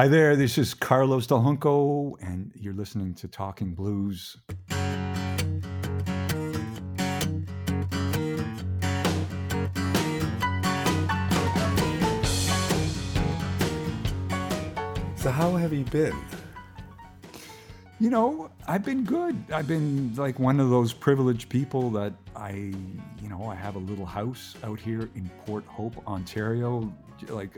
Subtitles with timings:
[0.00, 4.38] Hi there, this is Carlos Del Junco, and you're listening to Talking Blues.
[15.16, 16.16] So, how have you been?
[17.98, 19.36] You know, I've been good.
[19.52, 23.80] I've been like one of those privileged people that I, you know, I have a
[23.80, 26.90] little house out here in Port Hope, Ontario,
[27.28, 27.54] like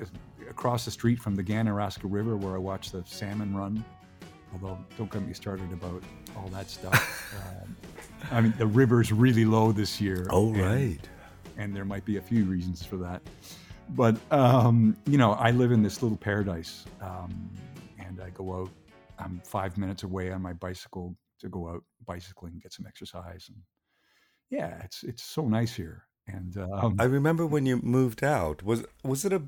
[0.52, 3.82] across the street from the Ganaraska River where I watch the salmon run.
[4.52, 6.02] Although, don't get me started about
[6.36, 7.34] all that stuff.
[7.62, 7.76] um,
[8.30, 10.26] I mean, the river's really low this year.
[10.30, 11.08] Oh, and- right.
[11.56, 13.22] and there might be a few reasons for that.
[13.90, 17.50] But um, you know, I live in this little paradise, um,
[17.98, 18.70] and I go out.
[19.18, 23.58] I'm five minutes away on my bicycle to go out bicycling, get some exercise, and
[24.50, 26.04] yeah, it's it's so nice here.
[26.28, 28.62] And um, I remember when you moved out.
[28.62, 29.42] Was was it a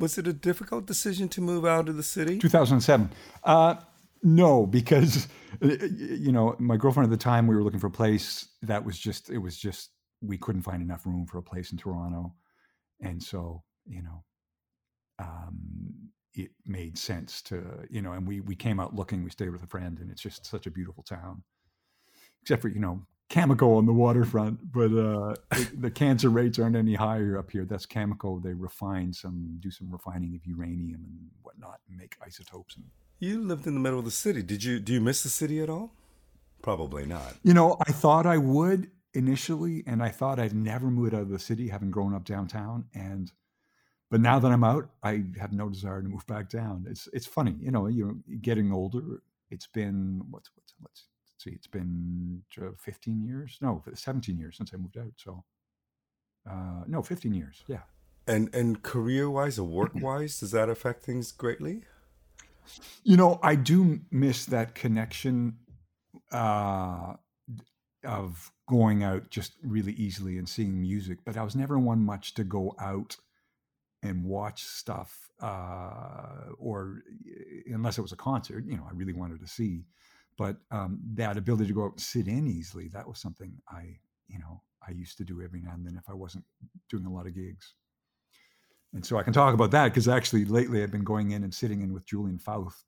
[0.00, 2.38] was it a difficult decision to move out of the city?
[2.38, 3.10] 2007.
[3.44, 3.76] Uh,
[4.22, 5.28] no, because
[5.62, 8.98] you know my girlfriend at the time we were looking for a place that was
[8.98, 12.34] just it was just we couldn't find enough room for a place in Toronto,
[13.00, 14.24] and so you know,
[15.18, 19.24] um, it made sense to you know, and we we came out looking.
[19.24, 21.42] We stayed with a friend, and it's just such a beautiful town,
[22.42, 23.02] except for you know.
[23.30, 27.64] Cameco on the waterfront, but uh, it- the cancer rates aren't any higher up here.
[27.64, 28.40] That's chemical.
[28.40, 32.84] They refine some, do some refining of uranium and whatnot, and make isotopes and
[33.20, 34.42] You lived in the middle of the city.
[34.42, 35.92] Did you do you miss the city at all?
[36.60, 37.34] Probably not.
[37.42, 41.28] You know, I thought I would initially, and I thought I'd never move out of
[41.30, 42.84] the city, having grown up downtown.
[42.94, 43.32] And
[44.10, 46.84] but now that I'm out, I have no desire to move back down.
[46.90, 49.22] It's it's funny, you know, you know, getting older.
[49.50, 51.04] It's been what's what's let's
[51.42, 55.12] see, it's been uh, 15 years, no, 17 years since I moved out.
[55.16, 55.44] So,
[56.48, 57.82] uh, no, 15 years, yeah.
[58.26, 61.84] And and career wise or work wise, does that affect things greatly?
[63.02, 65.56] You know, I do miss that connection
[66.30, 67.14] uh,
[68.04, 72.34] of going out just really easily and seeing music, but I was never one much
[72.34, 73.16] to go out
[74.02, 77.02] and watch stuff, uh, or
[77.66, 79.84] unless it was a concert, you know, I really wanted to see.
[80.40, 83.98] But um, that ability to go out and sit in easily, that was something I,
[84.26, 86.46] you know, I used to do every now and then if I wasn't
[86.88, 87.74] doing a lot of gigs.
[88.94, 91.52] And so I can talk about that because actually lately I've been going in and
[91.52, 92.84] sitting in with Julian Fauth.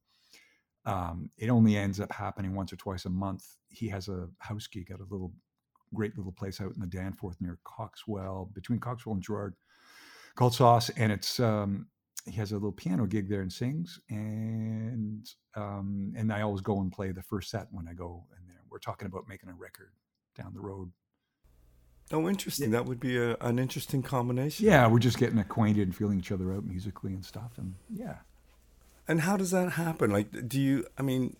[0.87, 3.45] Um, it only ends up happening once or twice a month.
[3.69, 5.35] He has a house gig at a little,
[5.93, 9.57] great little place out in the Danforth near Coxwell, between Coxwell and Gerrard,
[10.37, 10.89] called Sauce.
[10.97, 11.89] And it's um,
[12.25, 14.01] he has a little piano gig there and sings.
[14.09, 18.25] And um, and I always go and play the first set when I go.
[18.37, 19.91] And there we're talking about making a record
[20.37, 20.91] down the road.
[22.11, 22.71] Oh, interesting.
[22.73, 24.67] That would be a, an interesting combination.
[24.67, 27.53] Yeah, we're just getting acquainted and feeling each other out musically and stuff.
[27.57, 28.17] And yeah.
[29.09, 30.11] And how does that happen?
[30.11, 30.87] Like, do you?
[30.99, 31.37] I mean,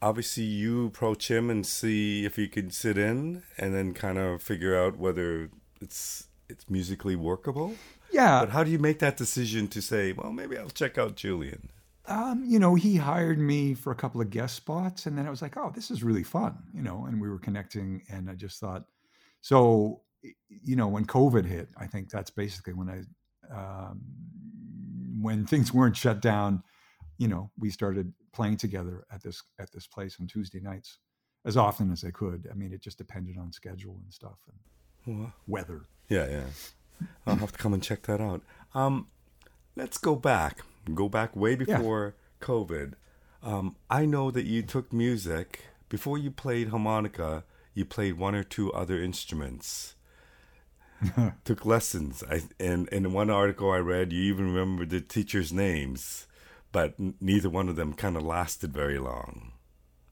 [0.00, 4.42] obviously, you approach him and see if he could sit in, and then kind of
[4.42, 7.74] figure out whether it's it's musically workable.
[8.18, 8.40] Yeah.
[8.40, 11.70] But how do you make that decision to say, well, maybe I'll check out Julian?
[12.06, 15.30] Um, you know, he hired me for a couple of guest spots, and then I
[15.30, 17.04] was like, "Oh, this is really fun," you know.
[17.04, 18.86] And we were connecting, and I just thought,
[19.42, 20.00] so
[20.48, 24.00] you know, when COVID hit, I think that's basically when I, um,
[25.20, 26.62] when things weren't shut down,
[27.18, 30.98] you know, we started playing together at this at this place on Tuesday nights
[31.44, 32.48] as often as I could.
[32.50, 34.38] I mean, it just depended on schedule and stuff
[35.06, 35.82] and Well, weather.
[36.08, 36.44] Yeah, yeah.
[37.26, 38.42] I'll have to come and check that out.
[38.74, 39.08] Um,
[39.76, 40.60] let's go back.
[40.94, 42.94] Go back way before COVID.
[43.42, 47.44] Um, I know that you took music before you played harmonica.
[47.74, 49.94] You played one or two other instruments.
[51.44, 52.24] took lessons.
[52.28, 56.26] I and in one article I read, you even remember the teachers' names,
[56.72, 59.52] but n- neither one of them kind of lasted very long.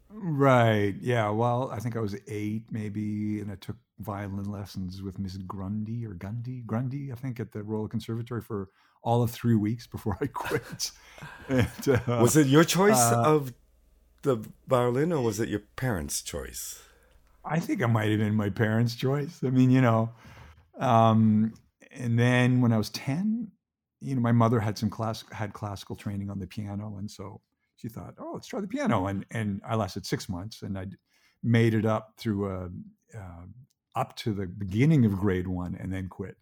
[0.09, 0.95] Right.
[1.01, 1.31] Yeah.
[1.31, 6.07] Well, I think I was eight, maybe, and I took violin lessons with Miss Grundy
[6.07, 8.69] or Gundy, Grundy, I think, at the Royal Conservatory for
[9.03, 10.91] all of three weeks before I quit.
[11.49, 13.55] and, uh, Was it your choice uh, of
[14.23, 16.83] the violin, or was it your parents' choice?
[17.45, 19.41] I think it might have been my parents' choice.
[19.45, 20.11] I mean, you know,
[20.79, 21.55] um,
[21.93, 23.53] and then when I was ten,
[24.01, 27.41] you know, my mother had some class had classical training on the piano, and so
[27.77, 30.87] she thought, "Oh, let's try the piano." And and I lasted six months, and I
[31.43, 32.65] made it up through a,
[33.17, 33.45] uh,
[33.97, 36.37] up to the beginning of grade one, and then quit.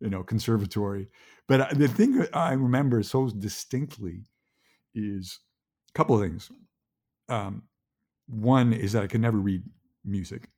[0.00, 1.08] You know, conservatory.
[1.46, 4.24] But the thing I remember so distinctly
[4.94, 5.40] is
[5.90, 6.50] a couple of things.
[7.28, 7.64] Um,
[8.26, 9.62] one is that I could never read
[10.04, 10.48] music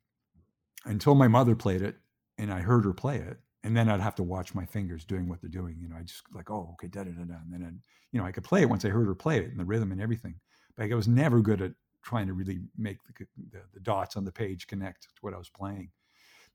[0.84, 1.96] until my mother played it
[2.38, 3.38] and I heard her play it.
[3.64, 5.76] and then I'd have to watch my fingers doing what they're doing.
[5.80, 7.78] You know, I just like, oh, okay, da da da da, and then I'd,
[8.10, 9.92] you know I could play it once I heard her play it and the rhythm
[9.92, 10.34] and everything.
[10.76, 14.24] But I was never good at trying to really make the, the, the dots on
[14.24, 15.90] the page connect to what I was playing.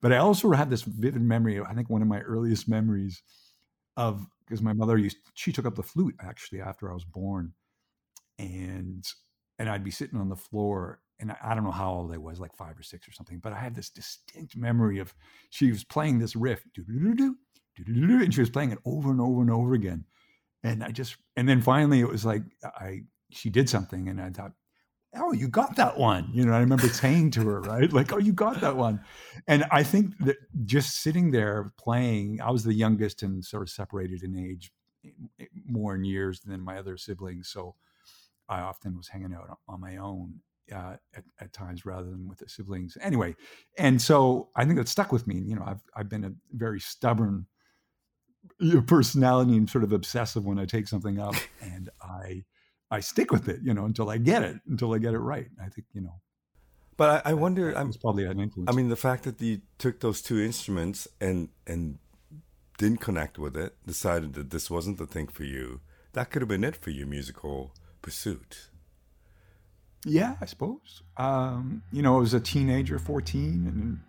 [0.02, 1.60] But I also had this vivid memory.
[1.60, 3.22] I think one of my earliest memories
[3.96, 7.54] of because my mother used she took up the flute actually after I was born,
[8.40, 9.04] and
[9.60, 12.18] and I'd be sitting on the floor and I, I don't know how old I
[12.18, 15.14] was, like five or six or something, but I have this distinct memory of
[15.50, 19.74] she was playing this riff, and she was playing it over and over and over
[19.74, 20.06] again.
[20.64, 24.30] And I just, and then finally it was like, I, she did something and I
[24.30, 24.54] thought,
[25.20, 26.30] oh, you got that one.
[26.34, 27.92] You know, I remember saying to her, right?
[27.92, 29.02] Like, oh, you got that one.
[29.48, 33.70] And I think that just sitting there playing, I was the youngest and sort of
[33.70, 34.72] separated in age
[35.66, 37.50] more in years than my other siblings.
[37.50, 37.76] So
[38.50, 40.40] I often was hanging out on my own
[40.74, 42.98] uh, at, at, times rather than with the siblings.
[43.02, 43.36] Anyway,
[43.78, 45.36] and so I think that stuck with me.
[45.36, 47.48] You know, I've I've been a very stubborn
[48.86, 52.44] personality and sort of obsessive when I take something up, and I
[52.90, 53.60] I stick with it.
[53.64, 55.48] You know, until I get it, until I get it right.
[55.62, 56.22] I think you know.
[56.96, 57.72] But I, I wonder.
[57.78, 58.70] I'm probably an influence.
[58.72, 62.00] I mean, the fact that you took those two instruments and and
[62.78, 65.82] didn't connect with it, decided that this wasn't the thing for you.
[66.14, 68.70] That could have been it for your musical pursuit.
[70.06, 71.02] Yeah, I suppose.
[71.18, 74.00] Um, you know, I was a teenager, 14,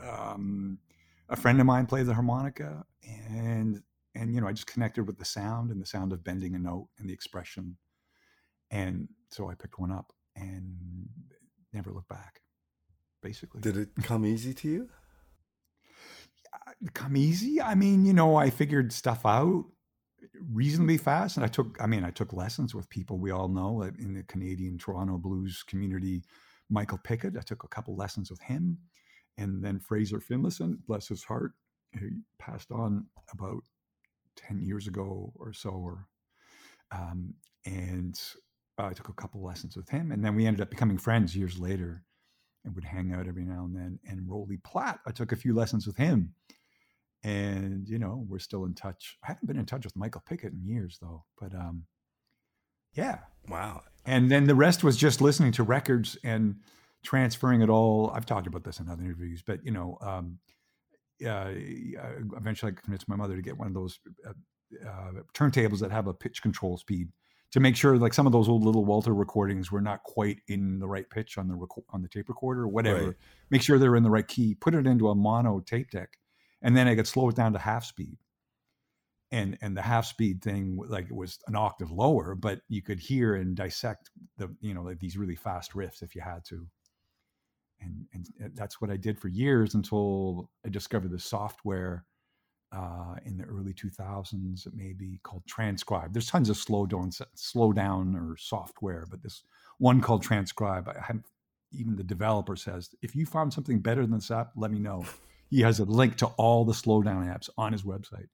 [0.00, 0.78] and um,
[1.28, 2.84] a friend of mine played the harmonica,
[3.28, 3.82] and
[4.14, 6.58] and you know, I just connected with the sound and the sound of bending a
[6.58, 7.76] note and the expression,
[8.70, 11.08] and so I picked one up and
[11.72, 12.40] never looked back.
[13.22, 14.88] Basically, did it come easy to you?
[16.54, 17.60] Uh, come easy?
[17.60, 19.64] I mean, you know, I figured stuff out
[20.52, 21.36] reasonably fast.
[21.36, 24.22] And I took, I mean, I took lessons with people we all know in the
[24.24, 26.22] Canadian Toronto blues community.
[26.70, 28.78] Michael Pickett, I took a couple lessons with him.
[29.36, 31.52] And then Fraser Finlayson, bless his heart,
[31.98, 32.08] who
[32.38, 33.62] passed on about
[34.46, 35.70] 10 years ago or so.
[35.70, 36.06] Or,
[36.90, 38.18] um, and
[38.78, 40.12] I took a couple lessons with him.
[40.12, 42.04] And then we ended up becoming friends years later
[42.64, 43.98] and would hang out every now and then.
[44.06, 46.34] And Rolly Platt, I took a few lessons with him
[47.24, 49.18] and you know we're still in touch.
[49.24, 51.84] I haven't been in touch with Michael Pickett in years though, but um,
[52.94, 53.18] yeah,
[53.48, 53.82] wow.
[54.06, 56.56] And then the rest was just listening to records and
[57.04, 58.10] transferring it all.
[58.14, 60.38] I've talked about this in other interviews, but you know, um,
[61.26, 61.50] uh,
[62.36, 64.32] eventually I convinced my mother to get one of those uh,
[64.86, 67.08] uh, turntables that have a pitch control speed
[67.50, 70.78] to make sure like some of those old little Walter recordings were not quite in
[70.78, 73.06] the right pitch on the rec- on the tape recorder or whatever.
[73.06, 73.14] Right.
[73.50, 74.54] Make sure they're in the right key.
[74.54, 76.18] Put it into a mono tape deck
[76.62, 78.18] and then I could slow it down to half speed.
[79.30, 82.98] And and the half speed thing, like it was an octave lower, but you could
[82.98, 86.66] hear and dissect the you know like these really fast riffs if you had to.
[87.80, 92.04] And and that's what I did for years until I discovered the software
[92.72, 94.66] uh, in the early 2000s.
[94.66, 96.12] It may be called Transcribe.
[96.12, 99.42] There's tons of slow down slow down or software, but this
[99.78, 101.26] one called Transcribe, I haven't
[101.72, 105.04] even the developer says if you found something better than this app, let me know
[105.50, 108.28] he has a link to all the slowdown apps on his website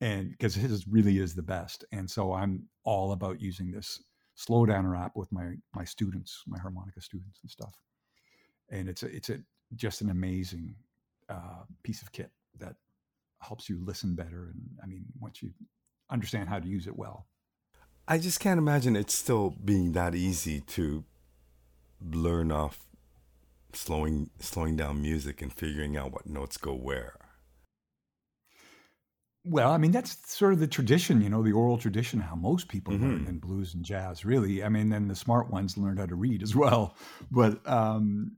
[0.00, 4.02] and because his really is the best and so i'm all about using this
[4.36, 7.74] slowdowner app with my my students my harmonica students and stuff
[8.70, 9.38] and it's a, it's a
[9.74, 10.74] just an amazing
[11.28, 12.76] uh, piece of kit that
[13.40, 15.50] helps you listen better and i mean once you
[16.10, 17.26] understand how to use it well
[18.08, 21.04] i just can't imagine it still being that easy to
[22.00, 22.88] learn off
[23.72, 27.14] slowing slowing down music and figuring out what notes go where.
[29.44, 32.20] Well, I mean that's sort of the tradition, you know, the oral tradition.
[32.20, 33.04] How most people mm-hmm.
[33.04, 34.62] learn in blues and jazz, really.
[34.62, 36.96] I mean, then the smart ones learned how to read as well.
[37.30, 38.36] But um,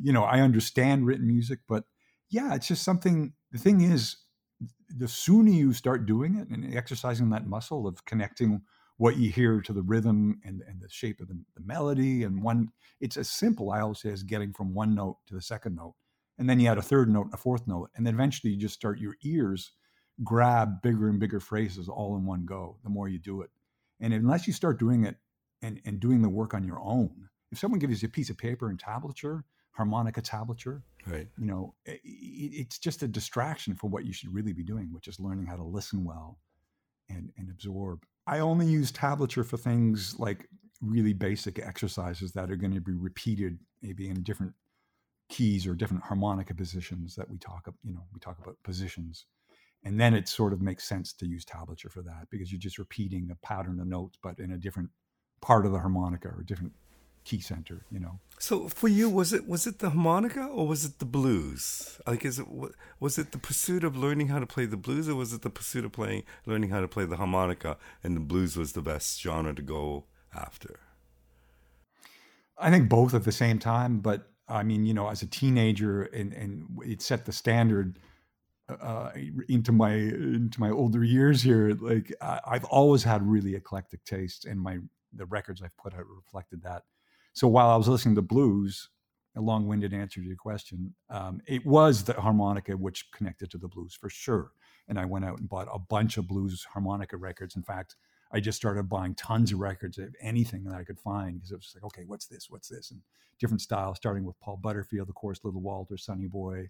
[0.00, 1.84] you know, I understand written music, but
[2.30, 3.34] yeah, it's just something.
[3.50, 4.16] The thing is,
[4.88, 8.62] the sooner you start doing it and exercising that muscle of connecting
[8.98, 12.22] what you hear to the rhythm and, and the shape of the, the melody.
[12.24, 12.68] And one,
[13.00, 15.94] it's as simple, I always say, as getting from one note to the second note.
[16.38, 17.90] And then you add a third note and a fourth note.
[17.96, 19.72] And then eventually you just start your ears
[20.22, 23.50] grab bigger and bigger phrases all in one go the more you do it.
[24.00, 25.16] And unless you start doing it
[25.62, 28.38] and, and doing the work on your own, if someone gives you a piece of
[28.38, 31.26] paper and tablature, harmonica tablature, right.
[31.38, 35.08] you know, it, it's just a distraction for what you should really be doing, which
[35.08, 36.38] is learning how to listen well
[37.08, 38.04] and, and absorb.
[38.26, 40.48] I only use tablature for things like
[40.80, 44.52] really basic exercises that are going to be repeated maybe in different
[45.28, 49.26] keys or different harmonica positions that we talk you know we talk about positions.
[49.84, 52.78] And then it sort of makes sense to use tablature for that because you're just
[52.78, 54.90] repeating a pattern of notes but in a different
[55.40, 56.72] part of the harmonica or different
[57.24, 58.18] key center, you know.
[58.38, 62.00] So for you, was it was it the harmonica or was it the blues?
[62.06, 62.46] Like, is it
[62.98, 65.50] was it the pursuit of learning how to play the blues, or was it the
[65.50, 69.20] pursuit of playing learning how to play the harmonica, and the blues was the best
[69.20, 70.80] genre to go after?
[72.58, 76.02] I think both at the same time, but I mean, you know, as a teenager,
[76.04, 77.98] and and it set the standard
[78.68, 79.10] uh,
[79.48, 81.76] into my into my older years here.
[81.80, 84.78] Like I, I've always had really eclectic taste, and my
[85.12, 86.82] the records I've put out reflected that.
[87.32, 88.88] So while I was listening to blues,
[89.36, 93.68] a long-winded answer to your question, um, it was the harmonica which connected to the
[93.68, 94.52] blues for sure.
[94.88, 97.56] And I went out and bought a bunch of blues harmonica records.
[97.56, 97.96] In fact,
[98.32, 101.56] I just started buying tons of records of anything that I could find because it
[101.56, 102.48] was like, okay, what's this?
[102.50, 102.90] What's this?
[102.90, 103.00] And
[103.38, 106.68] different styles, starting with Paul Butterfield, of course, Little Walter, Sonny Boy,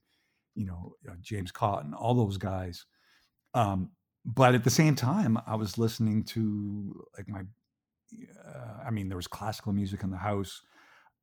[0.54, 2.85] you know, uh, James Cotton, all those guys.
[3.54, 3.90] Um,
[4.25, 7.42] but at the same time, I was listening to like my
[8.47, 10.62] uh, I mean, there was classical music in the house.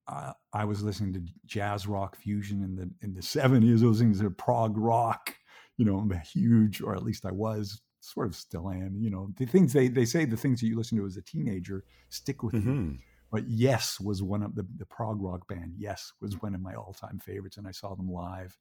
[0.08, 3.82] Uh, I was listening to jazz rock fusion in the in the seventies.
[3.82, 5.36] Those things are prog rock.
[5.78, 8.98] You know, I'm a huge, or at least I was, sort of still am.
[9.00, 11.22] You know, the things they they say the things that you listen to as a
[11.22, 12.70] teenager stick with mm-hmm.
[12.70, 12.98] you.
[13.32, 15.74] But Yes was one of the the prog rock band.
[15.78, 18.58] Yes was one of my all time favorites, and I saw them live.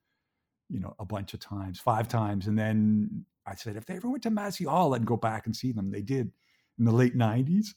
[0.69, 4.11] You know, a bunch of times, five times, and then I said if they ever
[4.11, 5.91] went to Massey Hall, I'd go back and see them.
[5.91, 6.31] They did
[6.79, 7.69] in the late '90s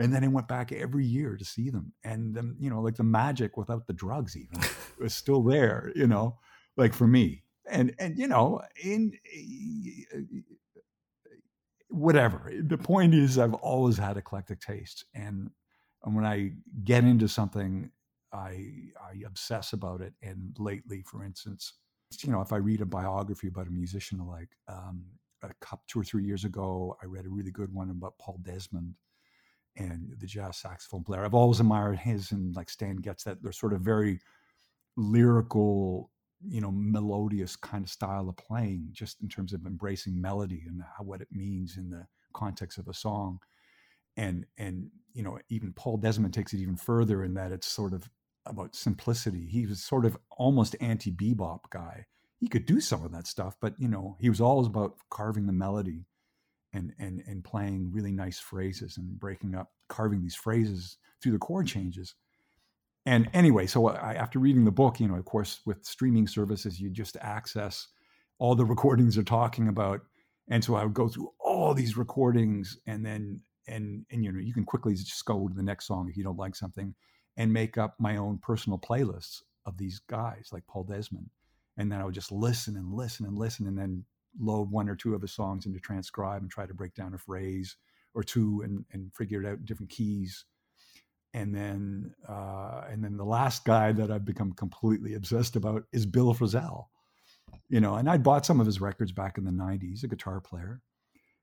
[0.00, 1.92] and then I went back every year to see them.
[2.04, 4.60] And um, you know, like the magic without the drugs even
[4.98, 5.92] was still there.
[5.94, 6.38] You know,
[6.76, 7.44] like for me.
[7.70, 9.12] And and you know, in
[11.88, 12.50] whatever.
[12.62, 15.50] The point is, I've always had eclectic tastes, and,
[16.04, 16.52] and when I
[16.84, 17.90] get into something,
[18.32, 18.66] I
[19.00, 20.14] I obsess about it.
[20.22, 21.74] And lately, for instance,
[22.22, 25.04] you know, if I read a biography about a musician, like um,
[25.42, 28.40] a couple, two or three years ago, I read a really good one about Paul
[28.42, 28.94] Desmond
[29.76, 31.24] and the jazz saxophone player.
[31.24, 34.20] I've always admired his and like Stan Getz that they're sort of very
[34.96, 36.10] lyrical,
[36.46, 40.82] you know, melodious kind of style of playing, just in terms of embracing melody and
[40.96, 43.38] how, what it means in the context of a song.
[44.16, 47.92] And and you know, even Paul Desmond takes it even further in that it's sort
[47.92, 48.08] of
[48.46, 49.46] about simplicity.
[49.46, 52.06] He was sort of almost anti bebop guy.
[52.38, 55.46] He could do some of that stuff, but you know, he was always about carving
[55.46, 56.06] the melody
[56.72, 61.38] and and and playing really nice phrases and breaking up carving these phrases through the
[61.38, 62.14] chord changes.
[63.06, 66.80] And anyway so I, after reading the book you know of course with streaming services
[66.80, 67.88] you just access
[68.38, 70.00] all the recordings they're talking about.
[70.48, 74.40] And so i would go through all these recordings and then and and you know
[74.40, 76.94] you can quickly just go to the next song if you don't like something
[77.36, 81.30] and make up my own personal playlists of these guys like paul desmond.
[81.76, 84.04] And then i would just listen and listen and listen and then
[84.38, 87.18] load one or two of his songs into transcribe and try to break down a
[87.18, 87.76] phrase
[88.14, 90.44] or two and, and figure it out in different keys.
[91.32, 96.06] And then uh, and then the last guy that I've become completely obsessed about is
[96.06, 96.86] Bill Frisell.
[97.68, 100.08] You know, and I bought some of his records back in the 90s, He's a
[100.08, 100.80] guitar player.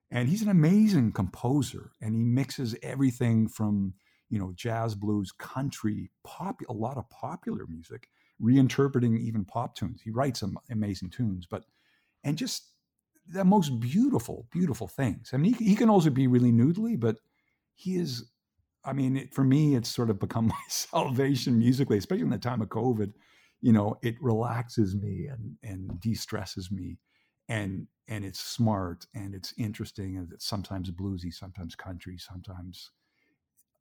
[0.09, 3.93] And he's an amazing composer and he mixes everything from,
[4.29, 8.07] you know, jazz, blues, country, pop, a lot of popular music,
[8.41, 10.01] reinterpreting even pop tunes.
[10.01, 11.63] He writes some amazing tunes, but
[12.23, 12.71] and just
[13.29, 15.31] the most beautiful, beautiful things.
[15.33, 17.17] I mean, he, he can also be really noodly, but
[17.75, 18.25] he is.
[18.85, 22.37] I mean, it, for me, it's sort of become my salvation musically, especially in the
[22.37, 23.13] time of COVID.
[23.61, 26.99] You know, it relaxes me and and de stresses me,
[27.49, 32.91] and and it's smart and it's interesting and it's sometimes bluesy, sometimes country, sometimes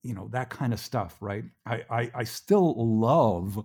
[0.03, 1.45] you know that kind of stuff, right?
[1.67, 3.65] I I, I still love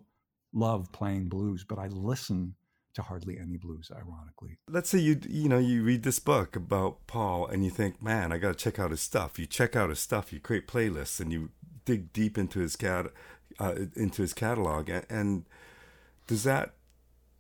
[0.54, 2.56] love playing blues, but I listen
[2.96, 4.58] to hardly any blues, ironically.
[4.70, 8.32] Let's say you you know you read this book about Paul and you think, man,
[8.32, 9.40] I got to check out his stuff.
[9.40, 11.50] You check out his stuff, you create playlists, and you
[11.86, 13.08] dig deep into his cat
[13.60, 14.90] uh, into his catalog.
[14.90, 15.46] And, and
[16.28, 16.74] does that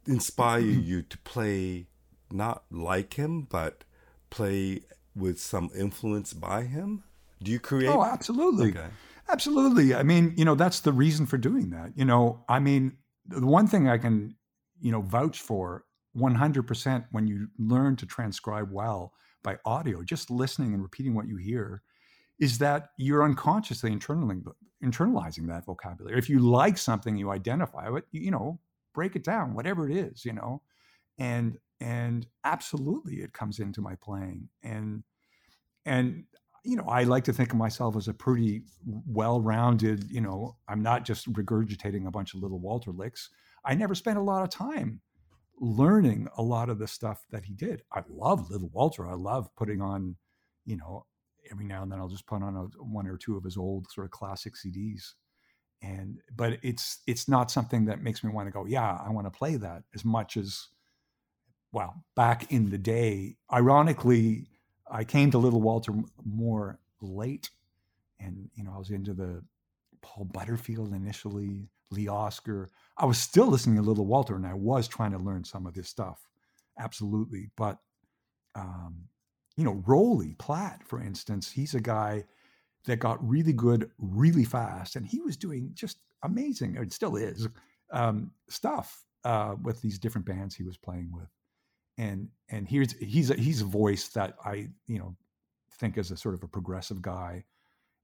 [0.05, 1.87] inspire you to play
[2.31, 3.83] not like him, but
[4.29, 4.81] play
[5.15, 7.03] with some influence by him?
[7.41, 7.89] Do you create?
[7.89, 8.69] Oh, absolutely.
[8.69, 8.87] Okay.
[9.29, 9.95] Absolutely.
[9.95, 11.93] I mean, you know, that's the reason for doing that.
[11.95, 14.35] You know, I mean, the one thing I can
[14.81, 15.85] you know vouch for
[16.17, 21.37] 100% when you learn to transcribe well by audio just listening and repeating what you
[21.37, 21.81] hear
[22.39, 24.43] is that you're unconsciously internalizing,
[24.83, 26.17] internalizing that vocabulary.
[26.17, 28.59] If you like something you identify it you know
[28.93, 30.61] break it down whatever it is you know
[31.17, 34.49] and and absolutely it comes into my playing.
[34.63, 35.03] And
[35.85, 36.25] and
[36.63, 38.61] you know i like to think of myself as a pretty
[39.07, 43.29] well-rounded you know i'm not just regurgitating a bunch of little walter licks
[43.65, 45.01] I never spent a lot of time
[45.59, 47.83] learning a lot of the stuff that he did.
[47.93, 49.07] I love Little Walter.
[49.07, 50.15] I love putting on,
[50.65, 51.05] you know,
[51.51, 53.89] every now and then I'll just put on a, one or two of his old
[53.91, 55.13] sort of classic CDs.
[55.81, 59.25] and but it's it's not something that makes me want to go yeah i want
[59.25, 60.67] to play that as much as
[61.71, 64.47] well back in the day ironically
[64.91, 65.93] i came to little walter
[66.25, 67.49] more late
[68.19, 69.43] and you know i was into the
[70.01, 72.69] paul butterfield initially lee Oskar.
[72.97, 75.73] i was still listening to little walter and i was trying to learn some of
[75.73, 76.27] this stuff
[76.79, 77.77] absolutely but
[78.55, 79.07] um
[79.57, 82.23] you know Rolly Platt for instance he's a guy
[82.85, 87.47] that got really good really fast and he was doing just amazing and still is
[87.91, 91.27] um, stuff uh, with these different bands he was playing with
[91.97, 95.15] and and here's he's a, he's a voice that i you know
[95.79, 97.43] think is a sort of a progressive guy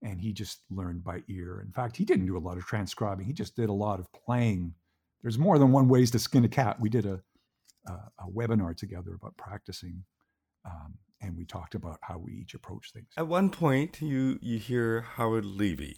[0.01, 3.25] and he just learned by ear in fact he didn't do a lot of transcribing
[3.25, 4.73] he just did a lot of playing
[5.21, 7.21] there's more than one ways to skin a cat we did a
[7.87, 10.03] a, a webinar together about practicing
[10.65, 13.07] um, and we talked about how we each approach things.
[13.17, 15.97] At one point, you you hear Howard Levy,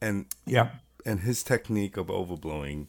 [0.00, 0.70] and yeah,
[1.04, 2.88] and his technique of overblowing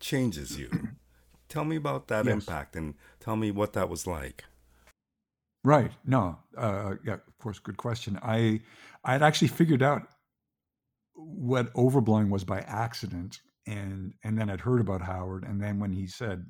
[0.00, 0.70] changes you.
[1.48, 2.34] tell me about that yes.
[2.34, 4.44] impact, and tell me what that was like.
[5.64, 5.92] Right.
[6.04, 6.38] No.
[6.56, 7.14] Uh, yeah.
[7.14, 7.58] Of course.
[7.58, 8.18] Good question.
[8.22, 8.60] I
[9.04, 10.02] I had actually figured out
[11.14, 15.92] what overblowing was by accident, and and then I'd heard about Howard, and then when
[15.92, 16.46] he said,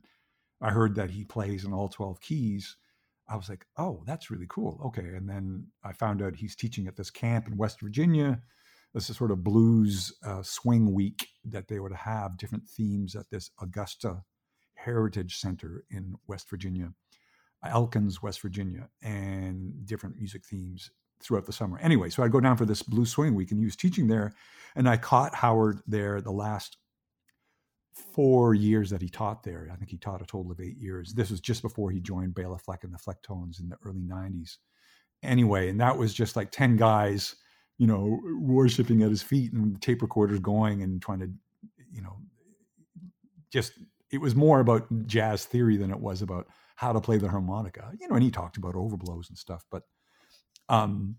[0.61, 2.77] I heard that he plays in all twelve keys
[3.29, 4.81] I was like, oh, that's really cool.
[4.87, 5.15] Okay.
[5.17, 8.41] And then I found out he's teaching at this camp in West Virginia.
[8.93, 13.31] This is sort of blues uh, swing week that they would have different themes at
[13.31, 14.23] this Augusta
[14.75, 16.93] Heritage Center in West Virginia,
[17.71, 20.91] Elkins, West Virginia, and different music themes
[21.23, 21.79] throughout the summer.
[21.79, 24.33] Anyway, so I'd go down for this blue swing week and he was teaching there.
[24.77, 26.77] And I caught Howard there the last
[27.95, 29.69] four years that he taught there.
[29.73, 31.15] I think he taught a total of eight years.
[31.15, 34.57] This was just before he joined Bela Fleck and the Flecktones in the early 90s.
[35.23, 37.37] Anyway, and that was just like 10 guys,
[37.79, 41.31] you know, worshiping at his feet and tape recorders going and trying to,
[41.91, 42.17] you know,
[43.51, 43.73] just,
[44.11, 47.93] it was more about jazz theory than it was about how to play the harmonica,
[48.01, 49.65] you know, and he talked about overblows and stuff.
[49.71, 49.85] But,
[50.69, 51.17] um,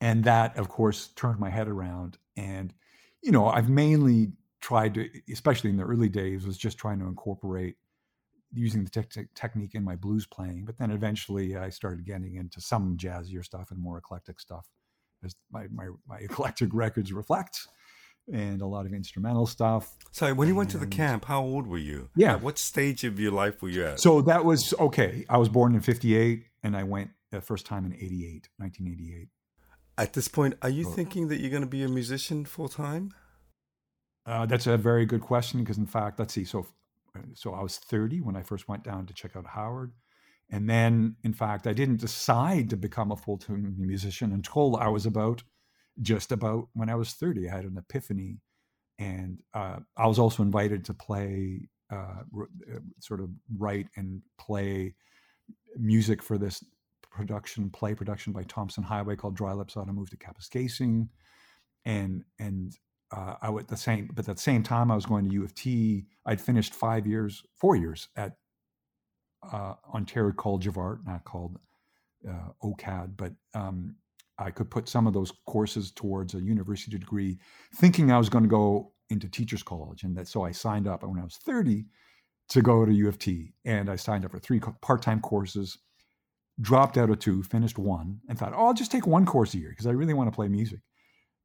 [0.00, 2.18] and that, of course, turned my head around.
[2.36, 2.72] And,
[3.22, 7.06] you know, I've mainly tried to, especially in the early days, was just trying to
[7.06, 7.76] incorporate
[8.52, 10.64] using the te- te- technique in my blues playing.
[10.64, 14.66] But then eventually I started getting into some jazzier stuff and more eclectic stuff,
[15.24, 17.66] as my, my, my eclectic records reflect,
[18.32, 19.96] and a lot of instrumental stuff.
[20.12, 22.08] Sorry, when you went to the camp, how old were you?
[22.16, 22.32] Yeah.
[22.32, 24.00] At what stage of your life were you at?
[24.00, 25.24] So that was okay.
[25.28, 29.28] I was born in 58 and I went the first time in 88, 1988.
[29.96, 33.12] At this point, are you thinking that you're going to be a musician full time?
[34.24, 36.44] Uh, that's a very good question because, in fact, let's see.
[36.44, 36.66] So,
[37.34, 39.92] so I was 30 when I first went down to check out Howard,
[40.50, 45.04] and then, in fact, I didn't decide to become a full-time musician until I was
[45.04, 45.42] about
[46.02, 47.48] just about when I was 30.
[47.48, 48.40] I had an epiphany,
[48.98, 54.94] and uh, I was also invited to play, uh, uh sort of write and play
[55.76, 56.64] music for this
[57.10, 61.08] production, play production by Tomson Highway called Dry Lips Ought to Move to Kapuskasing,
[61.84, 62.76] and and
[63.10, 65.44] uh, I would the same, but at the same time, I was going to U
[65.44, 66.06] of T.
[66.26, 68.32] I'd finished five years, four years at
[69.50, 71.58] uh, Ontario College of Art, not called
[72.28, 73.94] uh, OCAD, but um,
[74.38, 77.38] I could put some of those courses towards a university degree,
[77.74, 81.02] thinking I was going to go into teachers college, and that so I signed up
[81.02, 81.86] when I was thirty
[82.50, 85.78] to go to U of T, and I signed up for three part-time courses,
[86.60, 89.58] dropped out of two, finished one, and thought, oh, I'll just take one course a
[89.58, 90.80] year because I really want to play music.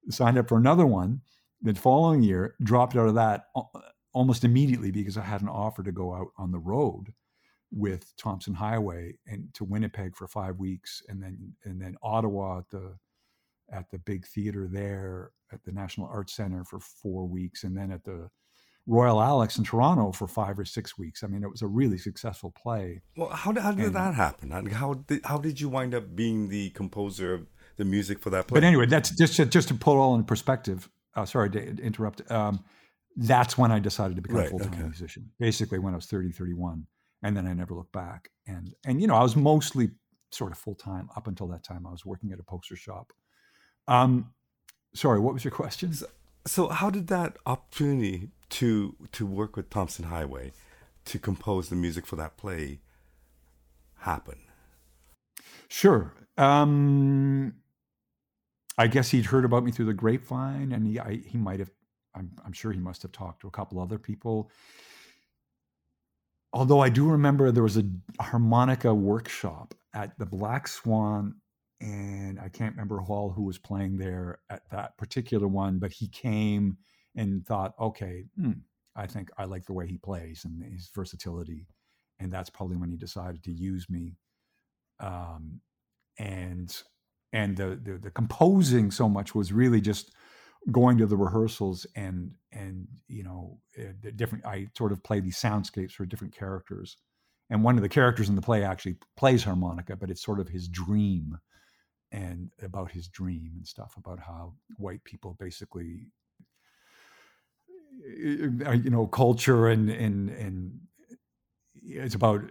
[0.10, 1.22] Signed up for another one
[1.62, 3.64] the following year, dropped out of that uh,
[4.14, 7.14] almost immediately because I had an offer to go out on the road
[7.76, 12.70] with Tomson Highway and to Winnipeg for five weeks, and then and then Ottawa at
[12.70, 12.96] the
[13.72, 17.92] at the big theater there at the National Arts Center for four weeks, and then
[17.92, 18.30] at the
[18.86, 21.24] Royal Alex in Toronto for five or six weeks.
[21.24, 23.02] I mean, it was a really successful play.
[23.16, 24.52] Well, how, how did and, that happen?
[24.52, 28.48] How did, how did you wind up being the composer of the music for that
[28.48, 28.58] play?
[28.60, 32.30] But anyway, that's just just to put all in perspective uh, sorry to interrupt.
[32.32, 32.64] Um,
[33.16, 34.84] that's when I decided to become right, a full time okay.
[34.84, 35.30] musician.
[35.40, 36.88] Basically, when I was 30, 31,
[37.24, 38.30] and then I never looked back.
[38.46, 39.92] And and you know, I was mostly
[40.32, 41.88] sort of full time up until that time.
[41.88, 43.14] I was working at a poster shop.
[43.88, 44.34] Um,
[44.94, 45.94] sorry, what was your question?
[45.94, 46.08] So,
[46.46, 50.52] so how did that opportunity to to work with Tomson Highway
[51.06, 52.80] to compose the music for that play
[54.00, 54.38] happen?
[55.70, 56.14] Sure.
[56.38, 57.54] Um,
[58.78, 61.72] I guess he'd heard about me through the grapevine, and he I, he might have.
[62.16, 64.52] I'm, I'm sure he must have talked to a couple other people.
[66.54, 67.86] Although I do remember there was a
[68.22, 71.36] harmonica workshop at the Black Swan,
[71.82, 76.08] and I can't remember all who was playing there at that particular one, but he
[76.08, 76.78] came
[77.16, 78.52] and thought, okay, hmm,
[78.96, 81.68] I think I like the way he plays and his versatility,
[82.20, 84.16] and that's probably when he decided to use me.
[85.00, 85.60] Um,
[86.20, 86.76] and
[87.34, 90.12] and the, the the composing so much was really just
[90.72, 95.20] going to the rehearsals and and you know eh, the different i sort of play
[95.20, 96.98] these soundscapes for different characters
[97.50, 100.48] and one of the characters in the play actually plays harmonica but it's sort of
[100.48, 101.38] his dream
[102.12, 106.08] and about his dream and stuff about how white people basically
[108.08, 110.80] eh, eh, you know culture and and and
[111.76, 112.42] it's about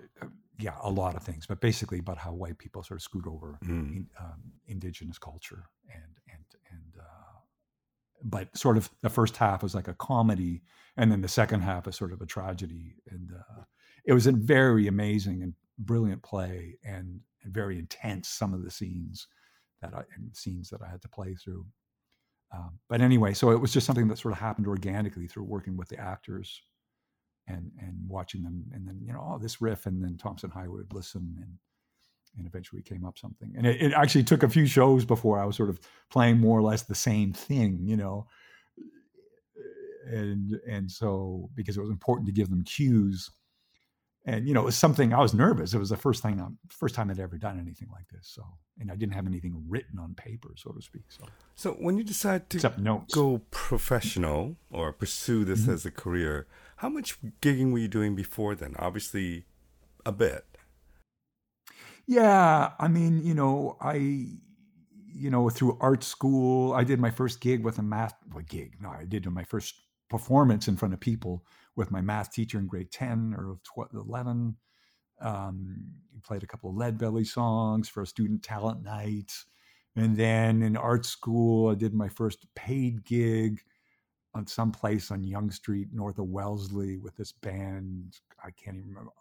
[0.59, 3.59] yeah a lot of things but basically about how white people sort of scoot over
[3.65, 3.69] mm.
[3.69, 6.19] in, um, indigenous culture and
[8.25, 10.63] but sort of the first half was like a comedy
[10.97, 12.97] and then the second half is sort of a tragedy.
[13.11, 13.63] And uh,
[14.05, 18.71] it was a very amazing and brilliant play and, and, very intense some of the
[18.71, 19.27] scenes
[19.81, 21.67] that I scenes that I had to play through.
[22.55, 25.77] Um, but anyway so it was just something that sort of happened organically through working
[25.77, 26.61] with the actors
[27.49, 30.77] and and watching them and then you know oh this riff and then Tomson Highway
[30.77, 31.55] would listen and
[32.37, 33.53] and eventually came up something.
[33.57, 36.59] And it, it, actually took a few shows before I was sort of playing more
[36.59, 38.27] or less the same thing, you know.
[40.07, 43.31] And and so because it was important to give them cues,
[44.25, 45.75] and you know it was something I was nervous.
[45.75, 48.29] It was the first thing, I'm, first time I'd ever done anything like this.
[48.29, 48.43] So
[48.81, 51.05] and I didn't have anything written on paper, so to speak.
[51.09, 52.73] So so when you decide to
[53.13, 55.73] go professional or pursue this mm-hmm.
[55.73, 58.75] as a career, how much gigging were you doing before then?
[58.79, 59.45] Obviously,
[60.05, 60.45] a bit.
[62.13, 67.41] Yeah, I mean, you know, I, you know, through art school, I did my first
[67.41, 68.77] gig with a math well, gig.
[68.83, 71.43] No, I did my first performance in front of people
[71.75, 74.57] with my math teacher in grade ten or 12, eleven.
[75.23, 75.87] Um,
[76.23, 79.33] played a couple of Lead Belly songs for a student talent night,
[79.97, 83.63] and then in art school, I did my first paid gig
[84.35, 88.19] on some place on Yonge Street, north of Wellesley, with this band.
[88.45, 89.13] I can't even remember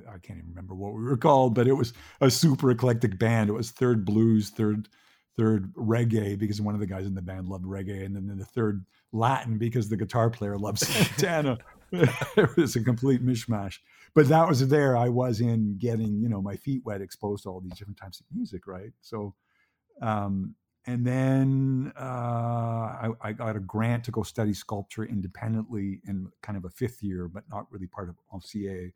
[0.00, 3.50] I can't even remember what we were called, but it was a super eclectic band.
[3.50, 4.88] It was third blues, third
[5.36, 8.44] third reggae because one of the guys in the band loved reggae, and then the
[8.44, 11.58] third Latin because the guitar player loves Santana.
[11.92, 13.78] it was a complete mishmash.
[14.14, 14.96] But that was there.
[14.96, 18.20] I was in getting you know my feet wet, exposed to all these different types
[18.20, 18.92] of music, right?
[19.00, 19.34] So,
[20.00, 20.54] um,
[20.86, 26.58] and then uh, I, I, got a grant to go study sculpture independently in kind
[26.58, 28.92] of a fifth year, but not really part of CA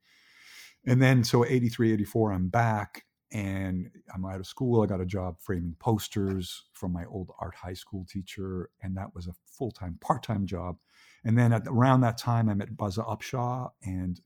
[0.87, 5.07] and then so 83 84 i'm back and i'm out of school i got a
[5.07, 9.99] job framing posters from my old art high school teacher and that was a full-time
[10.01, 10.77] part-time job.
[11.25, 14.21] And then at, around that time i met buzza upshaw and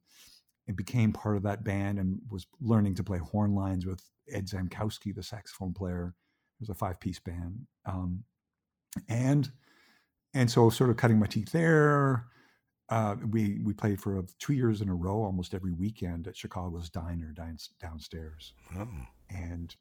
[0.67, 4.47] it became part of that band and was learning to play horn lines with ed
[4.47, 6.15] zamkowski the saxophone player.
[6.59, 7.67] It was a five-piece band.
[7.87, 8.25] Um,
[9.09, 9.51] and
[10.35, 12.27] and so sort of cutting my teeth there
[12.91, 16.91] uh, we we played for two years in a row, almost every weekend at Chicago's
[16.91, 17.33] Diner
[17.81, 18.55] downstairs.
[18.77, 18.89] Oh.
[19.31, 19.75] And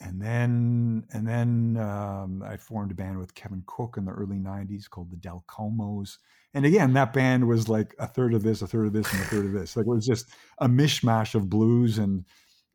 [0.00, 4.38] and then and then um, I formed a band with Kevin Cook in the early
[4.38, 6.16] '90s called the Del Comos.
[6.54, 9.20] And again, that band was like a third of this, a third of this, and
[9.20, 9.76] a third of this.
[9.76, 12.24] Like it was just a mishmash of blues and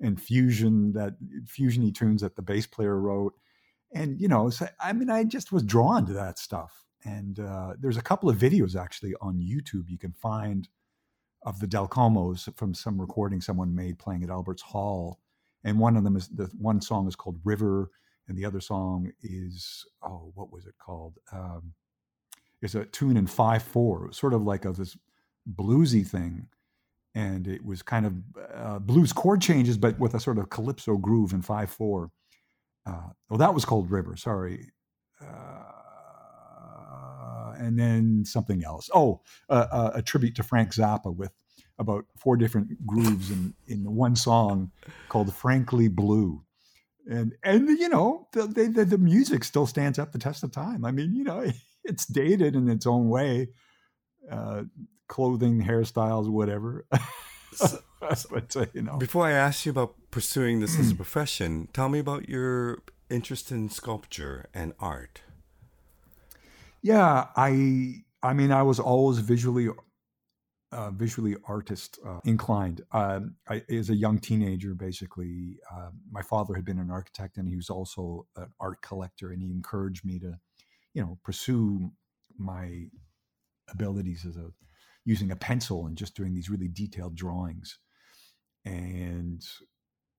[0.01, 3.33] and fusion that fusiony tunes that the bass player wrote.
[3.93, 7.73] And you know, so, I mean, I just was drawn to that stuff and uh,
[7.79, 10.67] there's a couple of videos actually on YouTube you can find
[11.43, 15.19] of the Del Comos from some recording someone made playing at Albert's Hall.
[15.63, 17.91] And one of them is the one song is called River,
[18.27, 21.17] and the other song is oh, what was it called?
[21.31, 21.73] Um,
[22.61, 24.11] it's a tune in five four.
[24.11, 24.97] Sort of like this
[25.53, 26.47] bluesy thing,
[27.13, 28.13] and it was kind of
[28.53, 32.11] uh, blues chord changes, but with a sort of calypso groove in five four.
[32.85, 34.15] Uh, well, that was called River.
[34.15, 34.71] Sorry.
[35.21, 35.78] Uh,
[37.59, 38.89] and then something else.
[38.93, 41.31] Oh, uh, a tribute to Frank Zappa with
[41.77, 44.71] about four different grooves in in one song
[45.09, 46.43] called "Frankly Blue."
[47.09, 50.85] And and you know the, the the music still stands up the test of time.
[50.85, 51.45] I mean, you know,
[51.83, 53.49] it's dated in its own way,
[54.31, 54.63] uh,
[55.07, 56.85] clothing, hairstyles, whatever.
[57.53, 57.79] So,
[58.31, 61.89] but uh, you know, before I ask you about pursuing this as a profession, tell
[61.89, 65.21] me about your interest in sculpture and art.
[66.81, 69.69] Yeah, I I mean I was always visually
[70.71, 72.81] uh, visually artist uh, inclined.
[72.91, 77.47] Um, I, as a young teenager, basically, uh, my father had been an architect, and
[77.47, 80.39] he was also an art collector, and he encouraged me to,
[80.93, 81.91] you know, pursue
[82.37, 82.85] my
[83.71, 84.51] abilities as a
[85.05, 87.79] using a pencil and just doing these really detailed drawings,
[88.65, 89.43] and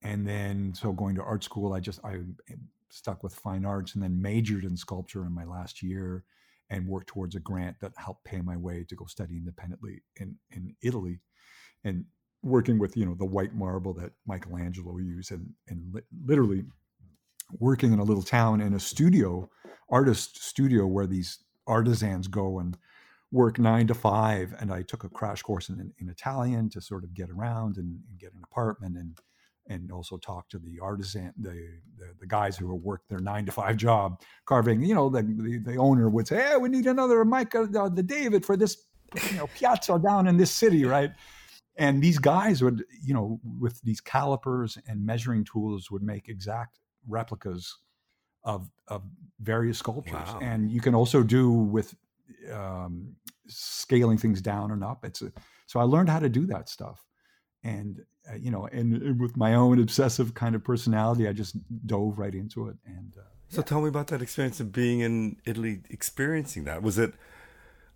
[0.02, 2.18] and then so going to art school, I just I
[2.90, 6.24] stuck with fine arts, and then majored in sculpture in my last year
[6.70, 10.36] and work towards a grant that helped pay my way to go study independently in
[10.50, 11.20] in Italy,
[11.84, 12.04] and
[12.42, 16.64] working with you know the white marble that Michelangelo used, and and li- literally
[17.58, 19.48] working in a little town in a studio,
[19.88, 22.76] artist studio where these artisans go and
[23.32, 24.54] work nine to five.
[24.58, 28.00] And I took a crash course in, in Italian to sort of get around and,
[28.08, 29.18] and get an apartment and
[29.68, 31.50] and also talk to the artisan, the,
[31.96, 34.82] the, the guys who work their nine to five job carving.
[34.82, 38.02] You know, the the, the owner would say, "Hey, we need another Mike, uh, the
[38.02, 38.84] David for this,
[39.30, 41.10] you know, piazza down in this city, right?"
[41.76, 46.78] And these guys would, you know, with these calipers and measuring tools, would make exact
[47.08, 47.78] replicas
[48.44, 49.02] of of
[49.40, 50.14] various sculptures.
[50.14, 50.40] Wow.
[50.42, 51.94] And you can also do with
[52.52, 53.14] um,
[53.46, 55.04] scaling things down and up.
[55.04, 55.32] It's a,
[55.66, 57.06] so I learned how to do that stuff,
[57.62, 58.00] and
[58.38, 61.56] you know, and, and, with my own obsessive kind of personality, I just
[61.86, 62.76] dove right into it.
[62.86, 63.64] And uh, so, yeah.
[63.64, 66.82] tell me about that experience of being in Italy, experiencing that.
[66.82, 67.14] Was it?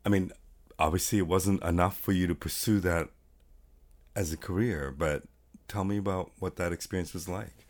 [0.05, 0.33] I mean,
[0.79, 3.09] obviously, it wasn't enough for you to pursue that
[4.17, 5.25] as a career, but
[5.69, 7.67] tell me about what that experience was like.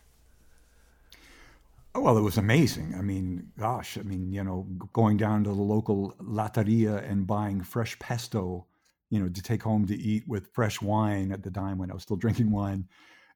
[1.95, 2.95] Oh, well, it was amazing.
[2.99, 7.63] I mean, gosh, I mean, you know, going down to the local latteria and buying
[7.63, 8.67] fresh pesto,
[9.11, 11.95] you know, to take home to eat with fresh wine at the time when I
[11.95, 12.89] was still drinking wine.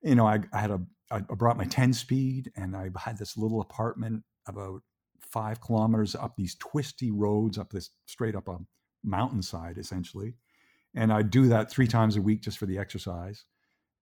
[0.02, 3.36] You know, I, I had a, I brought my 10 speed and I had this
[3.36, 4.82] little apartment about
[5.20, 8.58] five kilometers up these twisty roads, up this straight up a
[9.04, 10.34] mountainside, essentially.
[10.94, 13.44] And I'd do that three times a week just for the exercise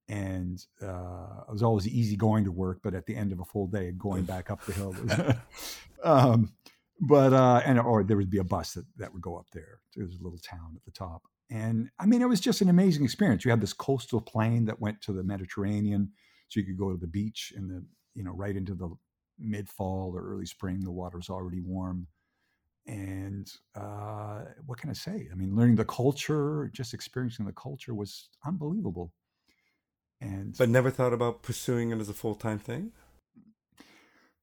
[0.08, 3.44] and uh, I was always easy going to work, but at the end of a
[3.44, 4.94] full day, going back up the hill.
[5.02, 5.36] Was,
[6.04, 6.52] um,
[7.00, 9.80] but uh, and or there would be a bus that that would go up there.
[9.94, 12.68] There was a little town at the top, and I mean it was just an
[12.68, 13.44] amazing experience.
[13.44, 16.12] You had this coastal plain that went to the Mediterranean,
[16.48, 18.90] so you could go to the beach and the you know right into the
[19.38, 20.80] mid fall or early spring.
[20.80, 22.06] The water was already warm.
[22.86, 25.28] And uh, what can I say?
[25.32, 29.12] I mean, learning the culture, just experiencing the culture was unbelievable.
[30.20, 32.92] And but never thought about pursuing it as a full time thing.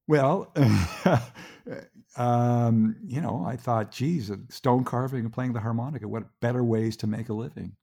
[0.07, 0.53] Well,
[2.17, 6.07] um, you know, I thought, geez, stone carving and playing the harmonica.
[6.07, 7.75] What better ways to make a living?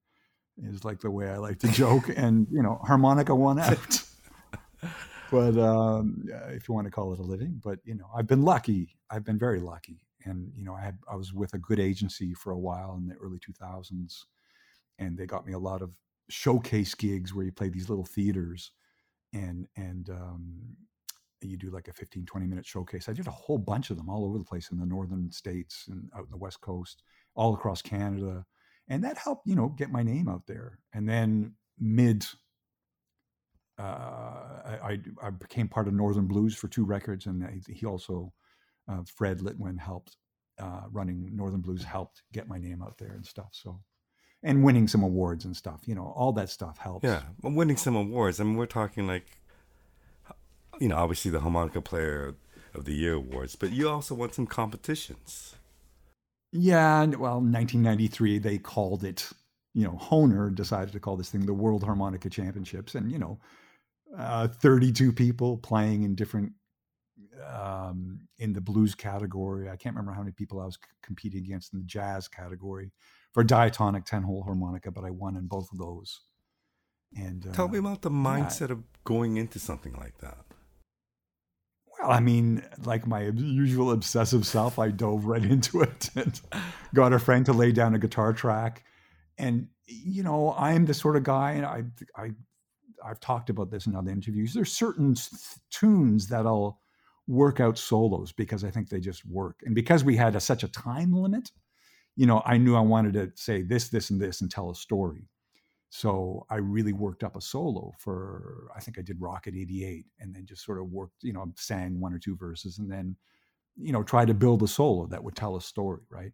[0.62, 4.02] Is like the way I like to joke, and you know, harmonica won out.
[5.30, 8.42] but um, if you want to call it a living, but you know, I've been
[8.42, 8.96] lucky.
[9.11, 12.35] I've been very lucky, and you know, I had I was with a good agency
[12.35, 14.26] for a while in the early two thousands,
[14.98, 15.92] and they got me a lot of
[16.28, 18.72] showcase gigs where you play these little theaters
[19.33, 20.76] and and um,
[21.48, 24.09] you do like a 15 20 minute showcase i did a whole bunch of them
[24.09, 27.03] all over the place in the northern states and out in the west coast
[27.35, 28.44] all across canada
[28.88, 32.24] and that helped you know get my name out there and then mid
[33.79, 38.31] uh, I, I became part of Northern Blues for two records, and he also,
[38.87, 40.18] uh, Fred Litwin, helped
[40.59, 43.48] uh, running Northern Blues, helped get my name out there and stuff.
[43.53, 43.81] So
[44.42, 45.81] and winning some awards and stuff.
[45.87, 47.05] You know, all that stuff helps.
[47.05, 48.40] Yeah, winning some awards.
[48.40, 49.26] I mean, we're talking like,
[50.80, 52.34] you know, obviously the harmonica player
[52.74, 55.54] of the year awards, but you also won some competitions.
[56.52, 59.30] Yeah, well, 1993 they called it.
[59.72, 63.38] You know, Hohner decided to call this thing the World Harmonica Championships, and you know,
[64.16, 66.52] uh, 32 people playing in different
[67.46, 69.68] um, in the blues category.
[69.68, 72.90] I can't remember how many people I was c- competing against in the jazz category
[73.32, 76.20] for diatonic 10 hole harmonica, but I won in both of those.
[77.16, 80.44] And tell me uh, about the mindset of going into something like that.
[82.02, 86.40] I mean, like my usual obsessive self, I dove right into it and
[86.94, 88.84] got a friend to lay down a guitar track.
[89.38, 91.82] And you know, I'm the sort of guy, and I,
[92.16, 92.30] I,
[93.04, 94.54] I've talked about this in other interviews.
[94.54, 95.16] There's certain
[95.70, 96.80] tunes that I'll
[97.26, 100.62] work out solos because I think they just work, and because we had a, such
[100.62, 101.50] a time limit,
[102.16, 104.74] you know, I knew I wanted to say this, this, and this and tell a
[104.74, 105.28] story.
[105.90, 110.35] So I really worked up a solo for, I think I did Rocket 88 and
[110.35, 113.16] then just sort of worked, you know, sang one or two verses and then,
[113.76, 116.33] you know, tried to build a solo that would tell a story, right?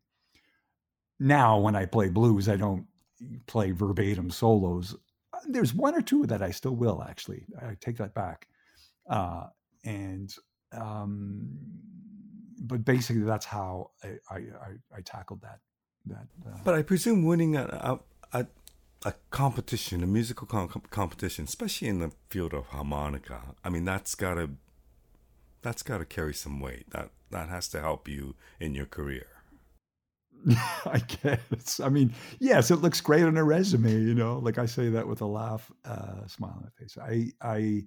[1.18, 2.86] Now, when I play blues, I don't
[3.46, 4.94] play verbatim solos.
[5.48, 7.46] There's one or two that I still will, actually.
[7.60, 8.48] I take that back.
[9.08, 9.46] Uh,
[9.84, 10.34] and,
[10.72, 11.48] um,
[12.60, 15.60] but basically, that's how I, I, I, I tackled that
[16.06, 16.26] that.
[16.46, 17.62] Uh, but I presume winning a,
[18.32, 18.46] a, a
[19.30, 24.50] competition, a musical com- competition, especially in the field of harmonica, I mean that's gotta
[25.62, 26.90] that's gotta carry some weight.
[26.90, 29.26] That that has to help you in your career.
[30.86, 31.80] I guess.
[31.80, 33.90] I mean, yes, it looks great on a resume.
[33.90, 36.96] You know, like I say that with a laugh, uh, smile on my face.
[37.00, 37.84] I, I,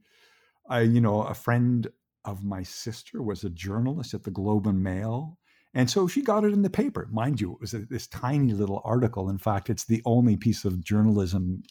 [0.70, 1.88] I, you know, a friend
[2.26, 5.38] of my sister was a journalist at the Globe and Mail,
[5.74, 7.08] And so she got it in the paper.
[7.12, 9.30] Mind you, it was a, this tiny little article.
[9.30, 11.64] In fact, it's the only piece of journalism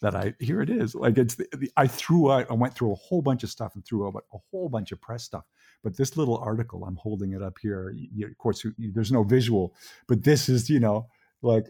[0.00, 0.94] that I here it is.
[0.94, 3.74] Like it's the, the, I threw out, I went through a whole bunch of stuff
[3.74, 5.44] and threw out a whole bunch of press stuff.
[5.82, 7.94] But this little article, I'm holding it up here.
[7.94, 9.74] You, of course, you, there's no visual,
[10.06, 11.06] but this is you know
[11.40, 11.66] like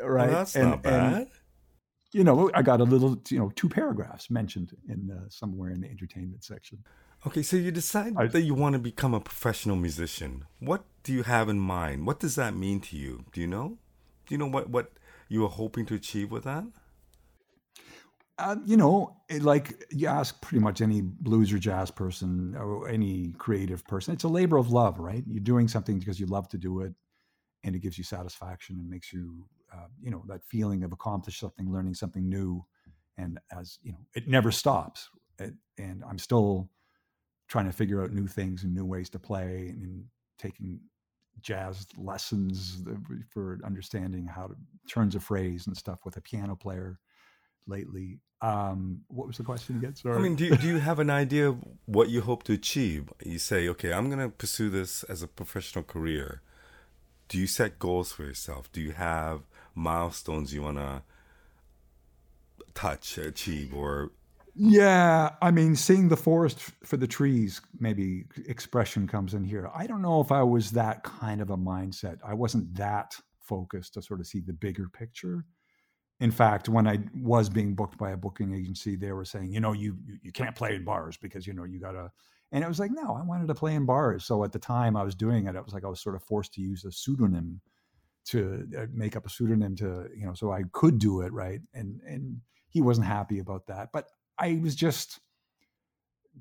[0.00, 0.28] right.
[0.28, 1.14] Well, that's and, not bad.
[1.14, 1.26] And,
[2.12, 5.80] you know, I got a little, you know, two paragraphs mentioned in uh, somewhere in
[5.80, 6.78] the entertainment section.
[7.26, 10.46] Okay, so you decide I, that you want to become a professional musician.
[10.58, 12.06] What do you have in mind?
[12.06, 13.24] What does that mean to you?
[13.32, 13.78] Do you know?
[14.26, 14.92] Do you know what what
[15.28, 16.64] you were hoping to achieve with that?
[18.38, 23.32] Uh, you know, like you ask pretty much any blues or jazz person or any
[23.36, 25.22] creative person, it's a labor of love, right?
[25.26, 26.94] You're doing something because you love to do it,
[27.64, 31.38] and it gives you satisfaction and makes you, uh, you know, that feeling of accomplish
[31.38, 32.64] something, learning something new,
[33.18, 35.10] and as you know, it never stops.
[35.38, 36.70] It, and I'm still
[37.48, 40.04] trying to figure out new things and new ways to play and, and
[40.40, 40.80] taking
[41.42, 42.82] jazz lessons
[43.28, 44.54] for understanding how to
[44.88, 46.98] turns a phrase and stuff with a piano player
[47.66, 48.18] lately.
[48.42, 49.94] Um, what was the question again?
[49.94, 50.16] Sorry.
[50.16, 53.12] I mean, do you, do you have an idea of what you hope to achieve?
[53.24, 56.40] You say, okay, I'm going to pursue this as a professional career.
[57.28, 58.72] Do you set goals for yourself?
[58.72, 59.42] Do you have
[59.74, 61.02] milestones you want to
[62.74, 64.10] touch, achieve, or
[64.62, 69.70] yeah, I mean, seeing the forest for the trees, maybe expression comes in here.
[69.74, 72.18] I don't know if I was that kind of a mindset.
[72.26, 75.46] I wasn't that focused to sort of see the bigger picture.
[76.20, 79.60] In fact, when I was being booked by a booking agency, they were saying, you
[79.60, 82.10] know, you you can't play in bars because you know you gotta.
[82.52, 84.24] And it was like, no, I wanted to play in bars.
[84.26, 86.22] So at the time I was doing it, it was like I was sort of
[86.24, 87.62] forced to use a pseudonym
[88.26, 91.60] to uh, make up a pseudonym to you know so I could do it right.
[91.74, 94.06] And and he wasn't happy about that, but
[94.40, 95.20] I was just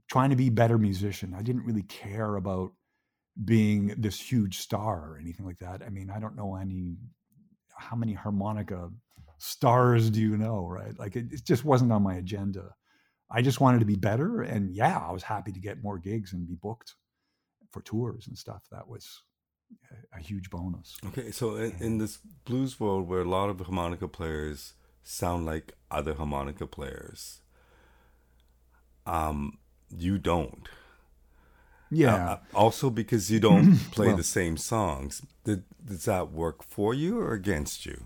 [0.09, 1.35] trying to be a better musician.
[1.37, 2.71] I didn't really care about
[3.43, 5.81] being this huge star or anything like that.
[5.85, 6.97] I mean, I don't know any
[7.75, 8.89] how many harmonica
[9.37, 10.97] stars do you know, right?
[10.97, 12.73] Like it, it, just wasn't on my agenda.
[13.31, 16.33] I just wanted to be better and yeah, I was happy to get more gigs
[16.33, 16.95] and be booked
[17.71, 18.63] for tours and stuff.
[18.71, 19.21] That was
[19.91, 20.97] a, a huge bonus.
[21.07, 25.73] Okay, so in, in this blues world where a lot of harmonica players sound like
[25.89, 27.41] other harmonica players,
[29.05, 29.57] um,
[29.89, 30.67] you don't.
[31.91, 32.15] Yeah.
[32.15, 36.93] Uh, also, because you don't play well, the same songs, did, does that work for
[36.93, 38.05] you or against you?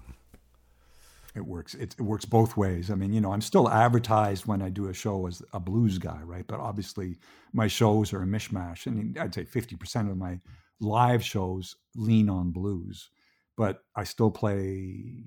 [1.35, 1.73] It works.
[1.73, 2.91] It, it, works both ways.
[2.91, 5.97] I mean, you know, I'm still advertised when I do a show as a blues
[5.97, 6.45] guy, right?
[6.45, 7.17] But obviously,
[7.53, 10.39] my shows are a mishmash, and I'd say 50% of my
[10.79, 13.09] live shows lean on blues,
[13.57, 15.23] but I still play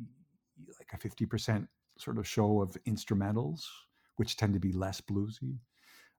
[0.79, 1.67] like a 50%
[1.99, 3.65] sort of show of instrumentals
[4.17, 5.59] which tend to be less bluesy.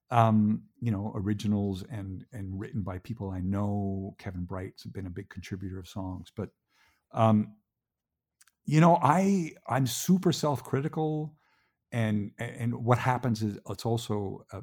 [0.10, 4.16] Um, you know, originals and and written by people I know.
[4.18, 6.50] Kevin Breit's been a big contributor of songs, but
[7.12, 7.56] um,
[8.66, 11.36] you know, I I'm super self critical,
[11.92, 14.62] and and what happens is it's also uh,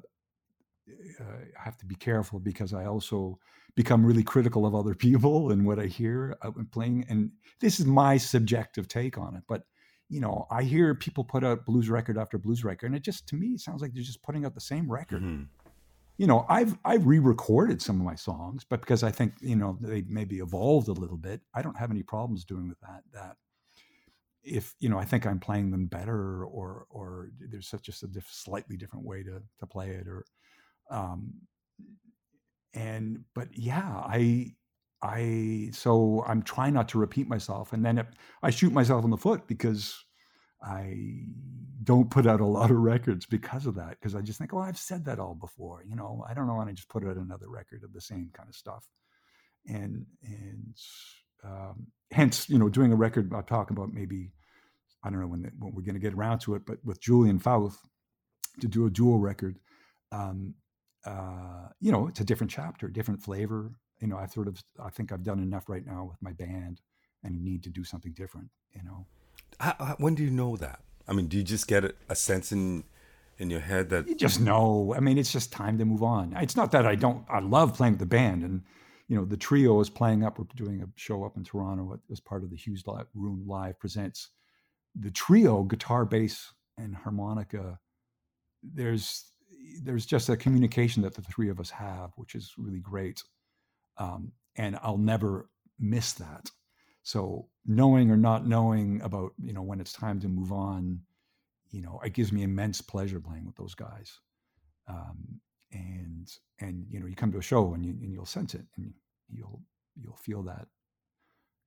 [1.21, 3.39] uh, I have to be careful because I also
[3.75, 7.07] become really critical of other people and what I hear out when playing.
[7.09, 9.63] And this is my subjective take on it, but
[10.09, 13.27] you know, I hear people put out blues record after blues record, and it just
[13.29, 15.23] to me sounds like they're just putting out the same record.
[15.23, 15.45] Mm-hmm.
[16.17, 19.79] You know, I've I've re-recorded some of my songs, but because I think you know
[19.81, 23.03] they maybe evolved a little bit, I don't have any problems doing with that.
[23.13, 23.37] That
[24.45, 28.07] if you know, I think I'm playing them better, or or there's such just a
[28.07, 30.25] diff, slightly different way to to play it, or
[30.91, 31.33] um,
[32.75, 34.55] and but yeah, I
[35.05, 38.07] I so I'm trying not to repeat myself, and then it,
[38.43, 40.03] I shoot myself in the foot because
[40.63, 40.97] I
[41.83, 43.91] don't put out a lot of records because of that.
[43.91, 45.85] Because I just think, oh, I've said that all before.
[45.87, 48.31] You know, I don't know, and I just put out another record of the same
[48.33, 48.89] kind of stuff,
[49.67, 50.75] and and
[51.45, 53.31] um, hence, you know, doing a record.
[53.35, 54.33] I'll talk about maybe
[55.05, 57.39] I don't know when when we're going to get around to it, but with Julian
[57.39, 57.77] Fauth
[58.61, 59.59] to do a dual record.
[60.13, 60.55] Um,
[61.05, 63.73] uh, you know, it's a different chapter, different flavor,
[64.05, 66.83] you know, I sort of, I think I've done enough right now with my band
[67.23, 69.07] and need to do something different, you know.
[69.59, 70.81] How, when do you know that?
[71.09, 72.85] I mean, do you just get a sense in
[73.39, 74.93] in your head that you just know?
[74.95, 76.37] I mean, it's just time to move on.
[76.37, 77.25] It's not that I don't.
[77.31, 78.63] I love playing with the band, and
[79.09, 80.39] you know, the trio is playing up.
[80.39, 84.29] We're doing a show up in Toronto as part of the Hugh's Room Live presents.
[84.95, 87.79] The trio, guitar, bass, and harmonica.
[88.63, 89.31] There's
[89.83, 93.23] there's just a communication that the three of us have, which is really great
[93.99, 96.51] um, and I'll never miss that.
[97.03, 101.01] So knowing or not knowing about you know when it's time to move on,
[101.71, 104.21] you know, it gives me immense pleasure playing with those guys.
[104.89, 105.41] Um,
[105.73, 106.31] and
[106.61, 108.93] and you know you come to a show and you and you'll sense it and
[109.29, 109.61] you'll
[109.97, 110.69] you'll feel that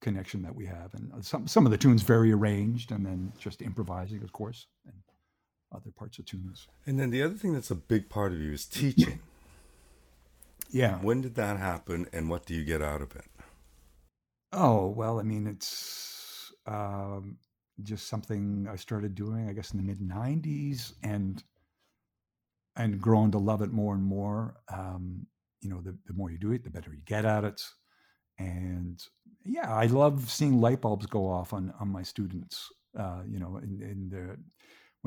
[0.02, 0.94] connection that we have.
[0.94, 4.68] And uh, some some of the tunes very arranged, and then just improvising, of course,
[4.86, 4.96] and
[5.76, 6.68] other parts of tunes.
[6.86, 9.20] And then the other thing that's a big part of you is teaching.
[10.70, 10.98] Yeah.
[11.00, 13.26] When did that happen, and what do you get out of it?
[14.52, 17.38] Oh well, I mean, it's um,
[17.84, 21.44] just something I started doing, I guess, in the mid '90s, and
[22.76, 24.56] and grown to love it more and more.
[24.72, 25.28] Um,
[25.62, 27.62] you know, the, the more you do it, the better you get at it.
[28.40, 29.02] And
[29.44, 32.70] yeah, I love seeing light bulbs go off on on my students.
[32.98, 34.38] Uh, you know, in, in the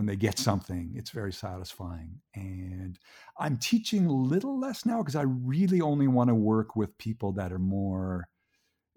[0.00, 2.20] when they get something, it's very satisfying.
[2.34, 2.98] And
[3.38, 7.32] I'm teaching a little less now because I really only want to work with people
[7.32, 8.26] that are more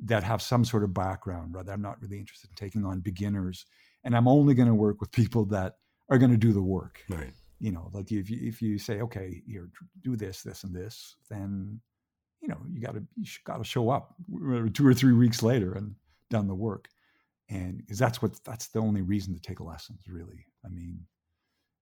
[0.06, 1.56] that have some sort of background.
[1.56, 3.66] Rather, I'm not really interested in taking on beginners,
[4.06, 5.74] and I'm only going to work with people that
[6.10, 7.04] are going to do the work.
[7.10, 9.70] Right you know like if you if you say okay here
[10.01, 11.80] do this this and this then
[12.41, 14.16] you know you got to you got to show up
[14.74, 15.95] two or three weeks later and
[16.30, 16.89] done the work
[17.50, 20.46] and because that's what that's the only reason to take lessons really.
[20.66, 21.00] I mean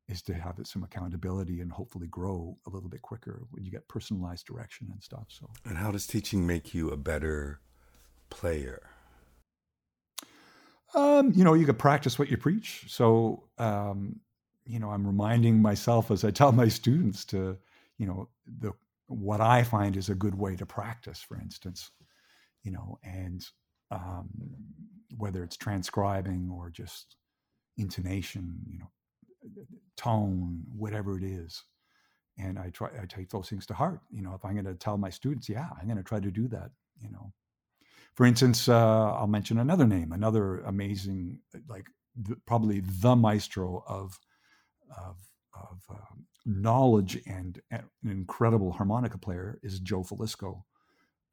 [0.08, 3.88] is to have some accountability and hopefully grow a little bit quicker when you get
[3.88, 5.50] personalized direction and stuff so.
[5.66, 7.62] And how does teaching make you a better
[8.30, 8.90] player?
[10.94, 12.86] Um, you know, you could practice what you preach.
[12.90, 14.20] So, um,
[14.66, 17.58] you know, I'm reminding myself as I tell my students to,
[17.98, 18.74] you know, the
[19.08, 21.92] what I find is a good way to practice, for instance,
[22.64, 23.46] you know, and
[23.92, 24.30] um,
[25.18, 27.16] whether it's transcribing or just
[27.78, 28.92] intonation, you know,
[29.98, 31.64] tone, whatever it is.
[32.38, 34.02] And I try, I take those things to heart.
[34.10, 36.32] You know, if I'm going to tell my students, yeah, I'm going to try to
[36.32, 36.72] do that.
[37.02, 37.34] You know,
[38.16, 44.20] for instance, uh, I'll mention another name, another amazing, like the, probably the maestro of
[44.98, 45.18] of,
[45.54, 50.64] of um, knowledge and, and, an incredible harmonica player is Joe Filisko,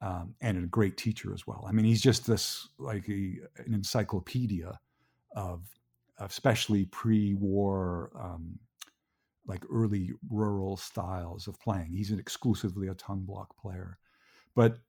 [0.01, 1.65] um, and a great teacher as well.
[1.67, 4.79] I mean, he's just this like a, an encyclopedia
[5.35, 5.63] of,
[6.19, 8.59] especially pre-war, um,
[9.45, 11.91] like early rural styles of playing.
[11.91, 13.97] He's an exclusively a tongue block player,
[14.55, 14.79] but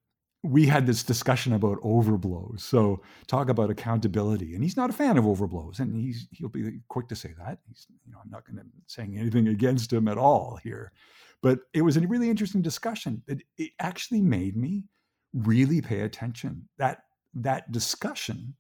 [0.42, 2.60] we had this discussion about overblows.
[2.60, 6.80] So talk about accountability, and he's not a fan of overblows, and he's he'll be
[6.88, 7.58] quick to say that.
[7.68, 10.92] He's you know I'm not going to saying anything against him at all here,
[11.42, 13.22] but it was a really interesting discussion.
[13.26, 14.84] It, it actually made me
[15.32, 16.68] really pay attention.
[16.78, 17.02] That
[17.34, 18.54] that discussion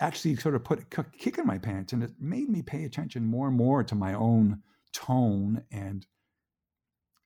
[0.00, 3.24] actually sort of put a kick in my pants, and it made me pay attention
[3.24, 4.62] more and more to my own
[4.92, 6.06] tone and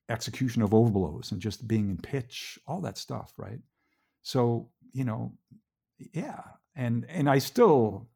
[0.09, 3.59] execution of overblows and just being in pitch, all that stuff, right?
[4.21, 5.33] So, you know,
[6.13, 6.41] yeah.
[6.75, 8.07] And and I still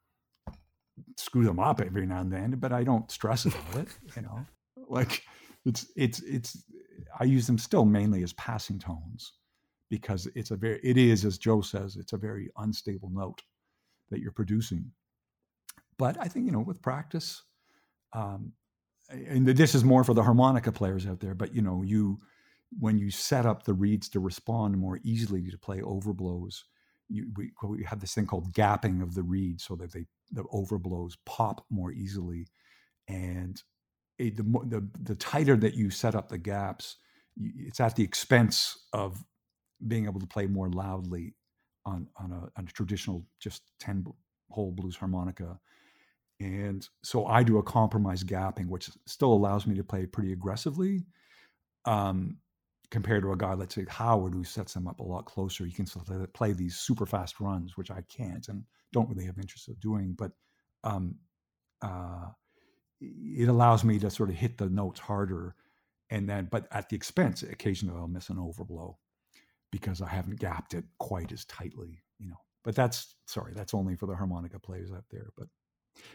[1.18, 4.46] screw them up every now and then, but I don't stress about it, you know.
[4.88, 5.24] Like
[5.66, 6.64] it's it's it's
[7.20, 9.34] I use them still mainly as passing tones
[9.92, 13.44] because it's a very it is as Joe says, it's a very unstable note
[14.10, 14.90] that you're producing.
[15.98, 17.44] But I think, you know, with practice,
[18.14, 18.54] um,
[19.10, 22.20] and this is more for the harmonica players out there, but you know, you
[22.80, 26.62] when you set up the reeds to respond more easily to play overblows,
[27.10, 30.46] you, we, we have this thing called gapping of the reed so that they the
[30.46, 32.48] overblows pop more easily,
[33.10, 33.62] and
[34.18, 36.96] it, the, the the tighter that you set up the gaps,
[37.38, 39.22] it's at the expense of
[39.88, 41.34] being able to play more loudly
[41.86, 44.06] on on a, on a traditional just ten
[44.50, 45.60] hole blues harmonica
[46.42, 51.06] and so I do a compromise gapping, which still allows me to play pretty aggressively.
[51.86, 52.38] Um,
[52.90, 55.66] compared to a guy, let's say Howard, who sets them up a lot closer.
[55.66, 56.04] He can still
[56.34, 60.16] play these super fast runs, which I can't and don't really have interest of doing.
[60.18, 60.32] But
[60.84, 61.16] um,
[61.84, 62.30] uh,
[63.00, 65.56] it allows me to sort of hit the notes harder,
[66.10, 68.96] and then, but at the expense, occasionally I'll miss an overblow
[69.72, 72.38] because I haven't gapped it quite as tightly, you know.
[72.64, 75.30] But that's sorry, that's only for the harmonica players out there.
[75.38, 75.48] But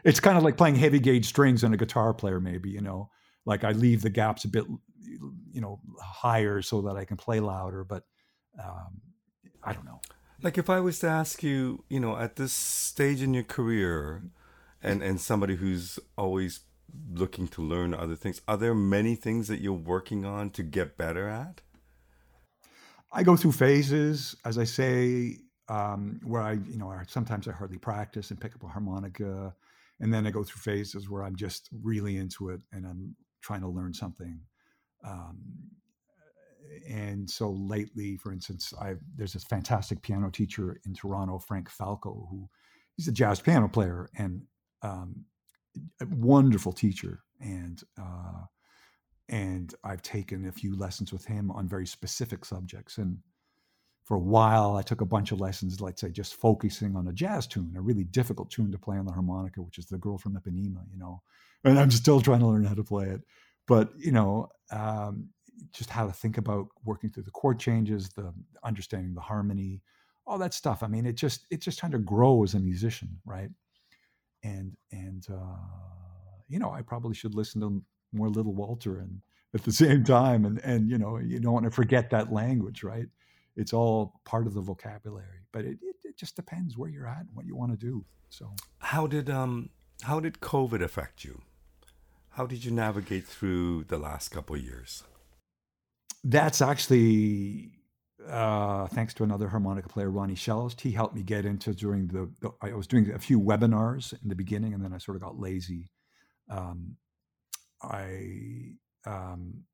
[0.04, 3.10] it's kind of like playing heavy gauge strings on a guitar player, maybe, you know,
[3.44, 4.64] like I leave the gaps a bit,
[5.02, 8.04] you know, higher so that I can play louder, but
[8.62, 9.00] um,
[9.62, 10.00] I don't know.
[10.42, 14.22] Like if I was to ask you, you know, at this stage in your career
[14.82, 16.60] and, and somebody who's always
[17.12, 20.96] looking to learn other things, are there many things that you're working on to get
[20.96, 21.62] better at?
[23.16, 24.36] I go through phases.
[24.44, 25.38] As I say,
[25.68, 29.54] um, where I, you know, sometimes I hardly practice and pick up a harmonica,
[30.00, 33.62] and then I go through phases where I'm just really into it and I'm trying
[33.62, 34.38] to learn something.
[35.02, 35.38] Um,
[36.86, 42.28] and so lately, for instance, I there's this fantastic piano teacher in Toronto, Frank Falco,
[42.30, 42.46] who
[42.96, 44.42] he's a jazz piano player and
[44.82, 45.24] um,
[46.02, 48.44] a wonderful teacher, and uh,
[49.28, 53.18] and I've taken a few lessons with him on very specific subjects and
[54.06, 57.12] for a while, I took a bunch of lessons, let's say, just focusing on a
[57.12, 60.16] jazz tune, a really difficult tune to play on the harmonica, which is "The Girl
[60.16, 61.22] from Ipanema," you know,
[61.64, 63.22] and I'm still trying to learn how to play it.
[63.66, 65.30] But you know, um,
[65.72, 69.82] just how to think about working through the chord changes, the understanding the harmony,
[70.24, 70.84] all that stuff.
[70.84, 73.50] I mean, it just it's just trying to grow as a musician, right?
[74.44, 75.56] And and uh,
[76.48, 77.82] you know, I probably should listen to
[78.16, 79.20] more Little Walter and
[79.54, 82.82] at the same time, and and you know, you don't want to forget that language,
[82.82, 83.06] right?
[83.56, 87.20] it's all part of the vocabulary but it, it, it, just depends where you're at
[87.20, 89.70] and what you want to do so how did um
[90.02, 91.42] how did covid affect you
[92.30, 95.02] how did you navigate through the last couple years
[96.22, 97.72] that's actually
[98.28, 100.80] uh, thanks to another harmonica player, Ronnie Shellist.
[100.80, 104.28] He helped me get into during the, the, I was doing a few webinars in
[104.28, 105.92] the beginning, and then I sort of got lazy.
[106.50, 106.96] Um,
[107.86, 108.72] I
[109.06, 109.64] um,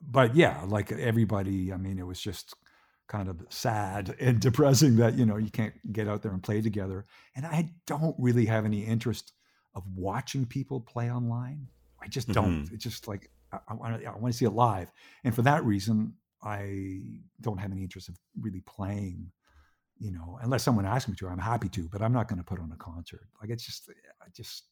[0.00, 2.54] but yeah, like everybody, I mean, it was just
[3.08, 6.60] kind of sad and depressing that you know you can't get out there and play
[6.60, 7.04] together.
[7.34, 9.32] And I don't really have any interest
[9.74, 11.68] of watching people play online.
[12.02, 12.64] I just don't.
[12.64, 12.74] Mm-hmm.
[12.74, 14.06] It's just like I, I want to.
[14.06, 14.92] I want to see it live,
[15.24, 19.32] and for that reason, I don't have any interest of really playing.
[20.00, 22.44] You know, unless someone asks me to, I'm happy to, but I'm not going to
[22.44, 23.26] put on a concert.
[23.40, 23.90] Like it's just,
[24.22, 24.62] I just,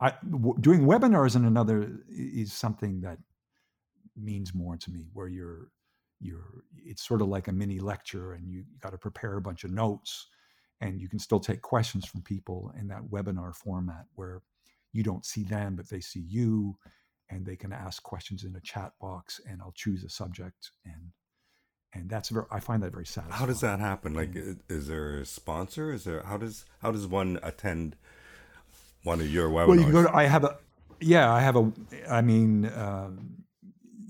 [0.00, 3.18] I w- doing webinars and another is something that
[4.16, 5.70] means more to me where you're
[6.20, 9.64] you're it's sort of like a mini lecture and you got to prepare a bunch
[9.64, 10.28] of notes
[10.80, 14.42] and you can still take questions from people in that webinar format where
[14.92, 16.76] you don't see them but they see you
[17.30, 21.12] and they can ask questions in a chat box and I'll choose a subject and
[21.92, 23.38] and that's very I find that very satisfying.
[23.38, 24.14] How does that happen?
[24.14, 24.36] Like
[24.68, 25.92] is there a sponsor?
[25.92, 27.96] Is there how does how does one attend
[29.04, 29.68] one of your webinars?
[29.68, 30.58] Well, you go to I have a
[31.00, 31.72] yeah, I have a
[32.10, 33.44] I mean um,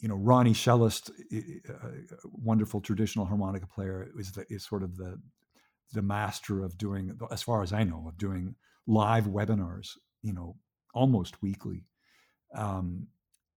[0.04, 1.10] you know, Ronnie Shellist,
[2.24, 5.18] wonderful traditional harmonica player, is the, is sort of the
[5.94, 8.54] the master of doing, as far as I know, of doing
[8.86, 9.92] live webinars.
[10.20, 10.56] You know,
[10.92, 11.86] almost weekly,
[12.54, 13.06] um,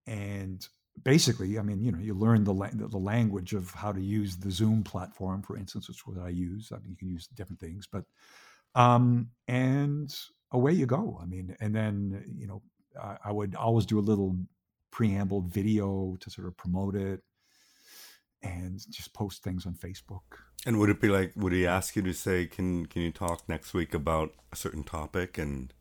[0.05, 0.65] and
[1.03, 4.49] basically, I mean, you know, you learn the the language of how to use the
[4.49, 6.71] Zoom platform, for instance, which is what I use.
[6.71, 8.05] I mean, you can use different things, but
[8.78, 10.15] um, and
[10.51, 11.19] away you go.
[11.21, 12.61] I mean, and then you know,
[13.01, 14.38] I, I would always do a little
[14.91, 17.21] preamble video to sort of promote it
[18.43, 20.21] and just post things on Facebook.
[20.65, 23.47] And would it be like would he ask you to say can can you talk
[23.49, 25.73] next week about a certain topic and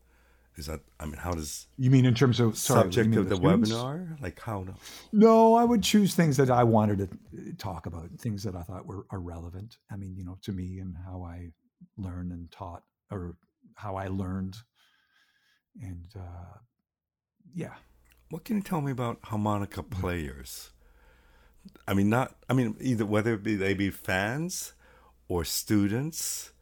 [0.56, 3.36] is that I mean how does You mean in terms of sorry, subject of the,
[3.36, 4.20] the webinar?
[4.22, 4.74] Like how no?
[5.12, 8.62] No, I would choose things that I wanted to uh, talk about, things that I
[8.62, 9.76] thought were are relevant.
[9.90, 11.50] I mean, you know, to me and how I
[11.96, 13.36] learned and taught or
[13.74, 14.56] how I learned
[15.82, 16.58] and uh
[17.54, 17.74] yeah
[18.30, 20.70] what can you tell me about harmonica players?
[21.86, 22.36] I mean, not.
[22.48, 24.72] I mean, either whether it be they be fans
[25.28, 26.52] or students,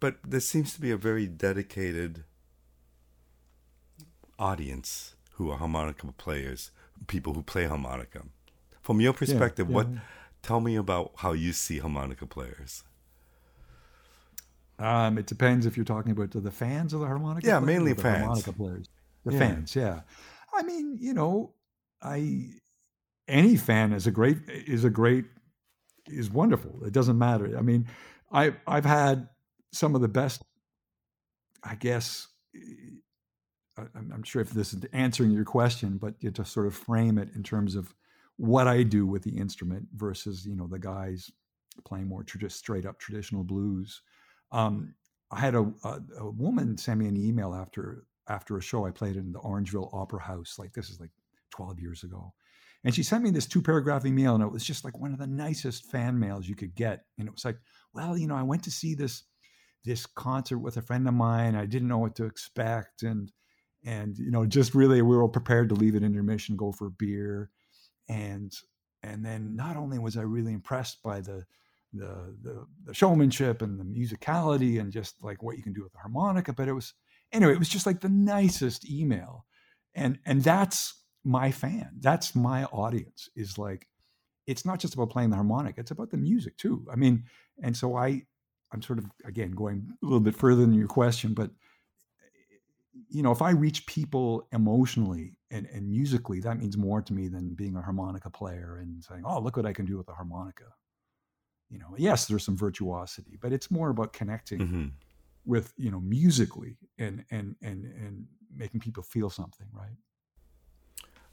[0.00, 2.24] but there seems to be a very dedicated
[4.38, 6.70] audience who are harmonica players,
[7.06, 8.22] people who play harmonica.
[8.82, 9.84] From your perspective, yeah, yeah.
[9.84, 10.02] what?
[10.42, 12.84] Tell me about how you see harmonica players.
[14.78, 17.46] Um, it depends if you're talking about the fans of the harmonica.
[17.46, 18.18] Yeah, mainly fans.
[18.18, 18.88] Harmonica players.
[19.24, 19.38] The yeah.
[19.38, 20.00] fans, yeah.
[20.52, 21.54] I mean, you know,
[22.02, 22.50] I
[23.28, 25.24] any fan is a great is a great
[26.06, 26.84] is wonderful.
[26.84, 27.56] It doesn't matter.
[27.56, 27.86] I mean,
[28.32, 29.28] I I've had
[29.72, 30.42] some of the best.
[31.62, 32.28] I guess
[33.76, 37.30] I'm sure if this is answering your question, but you to sort of frame it
[37.34, 37.94] in terms of
[38.36, 41.30] what I do with the instrument versus you know the guys
[41.84, 44.02] playing more just straight up traditional blues.
[44.54, 44.94] Um,
[45.30, 48.92] I had a, a, a, woman send me an email after after a show I
[48.92, 50.54] played in the Orangeville Opera House.
[50.58, 51.10] Like this is like
[51.50, 52.32] 12 years ago.
[52.84, 55.18] And she sent me this two paragraph email, and it was just like one of
[55.18, 57.04] the nicest fan mails you could get.
[57.18, 57.58] And it was like,
[57.94, 59.24] well, you know, I went to see this
[59.84, 61.56] this concert with a friend of mine.
[61.56, 63.32] I didn't know what to expect, and
[63.84, 66.90] and you know, just really we were prepared to leave at intermission, go for a
[66.90, 67.50] beer,
[68.08, 68.52] and
[69.02, 71.44] and then not only was I really impressed by the
[71.94, 75.92] the the, the showmanship and the musicality and just like what you can do with
[75.92, 76.94] the harmonica, but it was
[77.32, 79.46] anyway, it was just like the nicest email.
[79.94, 81.90] And and that's my fan.
[82.00, 83.88] That's my audience is like
[84.46, 86.86] it's not just about playing the harmonic, it's about the music too.
[86.92, 87.24] I mean,
[87.62, 88.22] and so I
[88.72, 91.50] I'm sort of again going a little bit further than your question, but
[93.08, 97.28] you know, if I reach people emotionally and, and musically, that means more to me
[97.28, 100.14] than being a harmonica player and saying, "Oh, look what I can do with a
[100.14, 100.64] harmonica."
[101.70, 104.86] You know, yes, there's some virtuosity, but it's more about connecting mm-hmm
[105.46, 109.98] with you know musically and and and and making people feel something right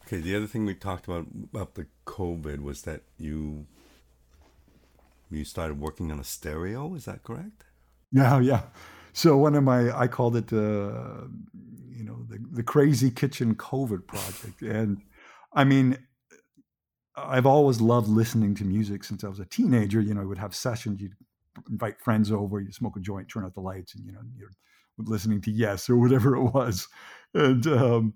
[0.04, 3.66] okay the other thing we talked about about the covid was that you
[5.32, 6.94] you started working on a stereo.
[6.96, 7.64] Is that correct?
[8.12, 8.64] Yeah, yeah.
[9.14, 11.28] So one of my, I called it, uh,
[11.90, 15.02] you know, the the crazy kitchen COVID project, and
[15.54, 15.98] I mean,
[17.26, 20.02] I've always loved listening to music since I was a teenager.
[20.02, 21.16] You know, I would have sessions, you'd
[21.70, 24.52] invite friends over, you smoke a joint, turn out the lights, and you know, you're
[24.98, 26.88] listening to Yes or whatever it was,
[27.34, 28.14] and um,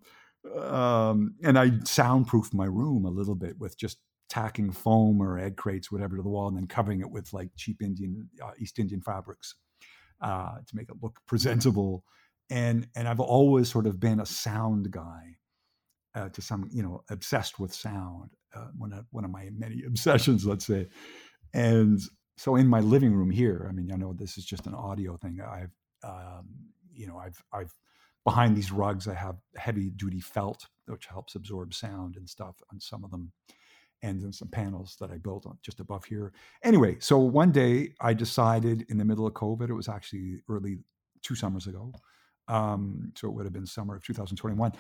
[0.60, 3.98] um, and I soundproofed my room a little bit with just
[4.30, 7.50] tacking foam or egg crates, whatever, to the wall, and then covering it with like
[7.56, 9.56] cheap Indian uh, East Indian fabrics
[10.22, 12.04] uh, to make it look presentable.
[12.50, 15.38] And and I've always sort of been a sound guy
[16.16, 18.32] uh, to some, you know, obsessed with sound.
[18.56, 20.88] Uh, one of one of my many obsessions, let's say.
[21.54, 22.00] And
[22.38, 25.18] so in my living room here, I mean, I know this is just an audio
[25.18, 25.40] thing.
[25.42, 26.48] I've, um,
[26.94, 27.74] you know, I've I've
[28.26, 32.80] behind these rugs, I have heavy duty felt, which helps absorb sound and stuff on
[32.80, 33.32] some of them
[34.02, 36.34] and then some panels that I built on just above here.
[36.64, 40.80] Anyway, so one day I decided in the middle of COVID, it was actually early
[41.24, 41.94] two summers ago.
[42.48, 44.74] Um, so it would have been summer of 2021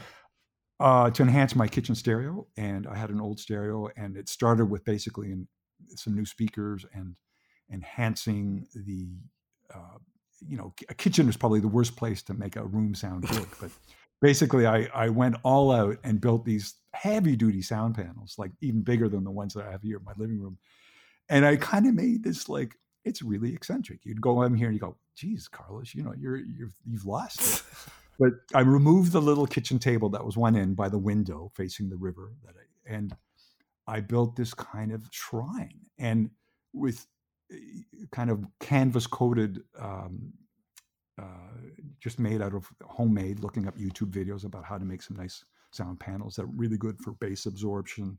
[0.80, 2.48] uh, to enhance my kitchen stereo.
[2.58, 5.48] And I had an old stereo, and it started with basically in,
[5.96, 7.16] some new speakers and
[7.72, 9.10] enhancing the.
[9.74, 9.98] Uh,
[10.48, 13.48] you know, a kitchen is probably the worst place to make a room sound good,
[13.60, 13.72] but
[14.22, 18.82] basically I, I went all out and built these heavy duty sound panels, like even
[18.82, 20.58] bigger than the ones that I have here in my living room.
[21.30, 24.00] And I kind of made this like it's really eccentric.
[24.04, 27.42] You'd go in here and you go, geez, Carlos, you know, you're you're you've lost
[27.42, 27.64] it.
[28.20, 31.89] but I removed the little kitchen table that was one end by the window facing
[31.89, 33.16] the river that I and
[33.88, 36.30] I built this kind of shrine and
[36.74, 37.05] with
[37.51, 37.55] eh,
[38.11, 40.34] kind of canvas coated um,
[41.22, 41.26] uh,
[41.99, 45.45] just made out of homemade, looking up YouTube videos about how to make some nice
[45.72, 48.18] sound panels that are really good for bass absorption.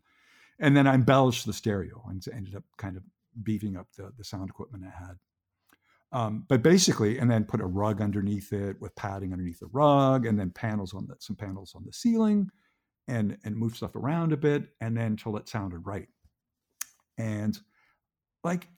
[0.59, 3.03] And then I embellished the stereo and ended up kind of
[3.43, 5.17] beefing up the, the sound equipment I had.
[6.13, 10.27] Um, but basically, and then put a rug underneath it with padding underneath the rug,
[10.27, 12.49] and then panels on the, some panels on the ceiling,
[13.09, 16.09] and and move stuff around a bit, and then until it sounded right.
[17.19, 17.59] And
[18.45, 18.69] like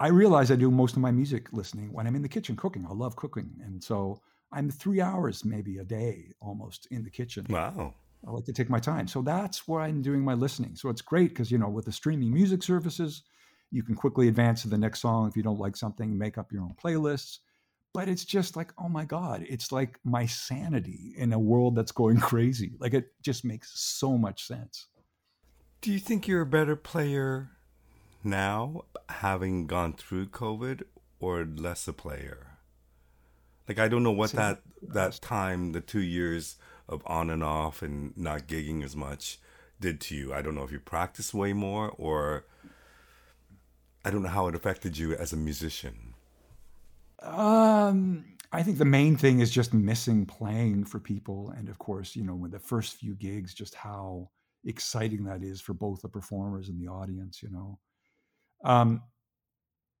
[0.00, 2.86] I realize I do most of my music listening when I'm in the kitchen cooking.
[2.88, 3.50] I love cooking.
[3.64, 4.20] And so
[4.52, 7.46] I'm three hours maybe a day almost in the kitchen.
[7.48, 7.94] Wow.
[8.26, 9.06] I like to take my time.
[9.06, 10.76] So that's where I'm doing my listening.
[10.76, 13.22] So it's great because, you know, with the streaming music services,
[13.70, 15.28] you can quickly advance to the next song.
[15.28, 17.38] If you don't like something, make up your own playlists.
[17.92, 21.92] But it's just like, oh my God, it's like my sanity in a world that's
[21.92, 22.72] going crazy.
[22.78, 24.86] Like it just makes so much sense.
[25.80, 27.50] Do you think you're a better player
[28.24, 30.82] now, having gone through COVID,
[31.20, 32.58] or less a player?
[33.68, 36.56] Like I don't know what that that time, the two years
[36.88, 39.38] of on and off and not gigging as much,
[39.80, 40.34] did to you.
[40.34, 42.46] I don't know if you practiced way more, or
[44.04, 46.14] I don't know how it affected you as a musician.
[47.22, 52.14] Um, I think the main thing is just missing playing for people, and of course,
[52.14, 54.30] you know, with the first few gigs, just how
[54.64, 57.42] exciting that is for both the performers and the audience.
[57.42, 57.78] You know,
[58.64, 59.02] um,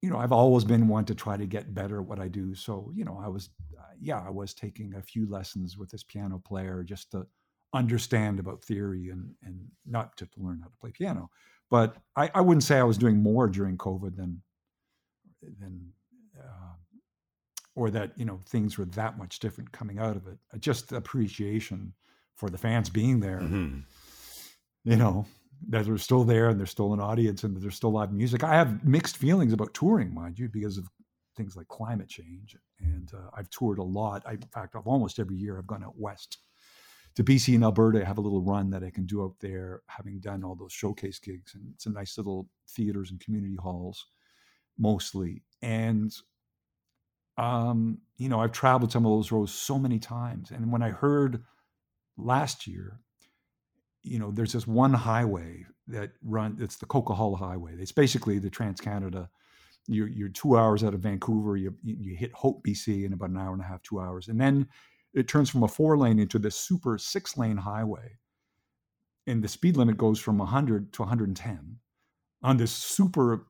[0.02, 2.54] you know, I've always been one to try to get better at what I do.
[2.54, 3.48] So, you know, I was,
[3.78, 7.26] uh, yeah, I was taking a few lessons with this piano player just to
[7.72, 11.30] understand about theory and and not to, to learn how to play piano.
[11.74, 14.40] But I, I wouldn't say I was doing more during COVID than
[15.58, 15.92] than
[16.38, 16.74] uh,
[17.74, 20.38] or that you know things were that much different coming out of it.
[20.60, 21.92] Just appreciation
[22.36, 23.40] for the fans being there.
[23.40, 23.80] Mm-hmm.
[24.84, 25.26] You know,
[25.70, 28.44] that are still there and there's still an audience and there's still live music.
[28.44, 30.88] I have mixed feelings about touring, mind you, because of
[31.36, 32.56] things like climate change.
[32.78, 34.22] And uh, I've toured a lot.
[34.24, 36.38] I, in fact, I've almost every year I've gone out west
[37.16, 38.02] to BC and Alberta.
[38.02, 40.72] I have a little run that I can do out there, having done all those
[40.72, 41.54] showcase gigs.
[41.54, 44.06] And it's a nice little theaters and community halls,
[44.78, 45.42] mostly.
[45.62, 46.14] And
[47.36, 50.50] um, you know, I've traveled some of those roads so many times.
[50.50, 51.42] And when I heard
[52.16, 53.00] last year
[54.04, 56.58] you know, there's this one highway that run.
[56.60, 57.72] It's the Coquihalla Highway.
[57.78, 59.30] It's basically the Trans Canada.
[59.88, 61.56] You're, you're two hours out of Vancouver.
[61.56, 64.40] You you hit Hope, BC, in about an hour and a half, two hours, and
[64.40, 64.68] then
[65.14, 68.18] it turns from a four lane into this super six lane highway,
[69.26, 71.76] and the speed limit goes from 100 to 110
[72.42, 73.46] on this super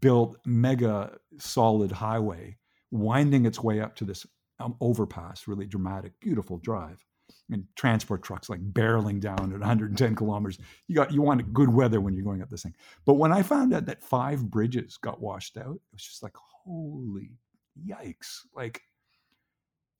[0.00, 2.56] built mega solid highway,
[2.90, 4.26] winding its way up to this
[4.60, 5.48] um, overpass.
[5.48, 7.04] Really dramatic, beautiful drive
[7.50, 10.58] and transport trucks like barreling down at 110 kilometers.
[10.88, 12.74] You got you want good weather when you're going up this thing.
[13.04, 16.34] But when I found out that five bridges got washed out, it was just like
[16.36, 17.38] holy
[17.86, 18.40] yikes!
[18.54, 18.82] Like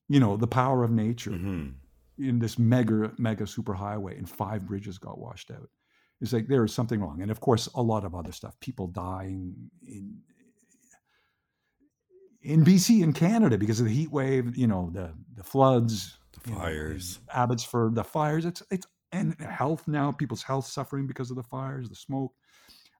[0.08, 1.68] you know the power of nature mm-hmm.
[2.18, 5.68] in this mega mega super highway, and five bridges got washed out.
[6.20, 8.58] It's like there is something wrong, and of course a lot of other stuff.
[8.60, 9.54] People dying
[9.86, 10.18] in
[12.42, 16.40] in BC in Canada because of the heat wave, you know, the the floods, the
[16.50, 18.44] fires, you know, Abbotsford, the fires.
[18.44, 22.32] It's it's and health now, people's health suffering because of the fires, the smoke.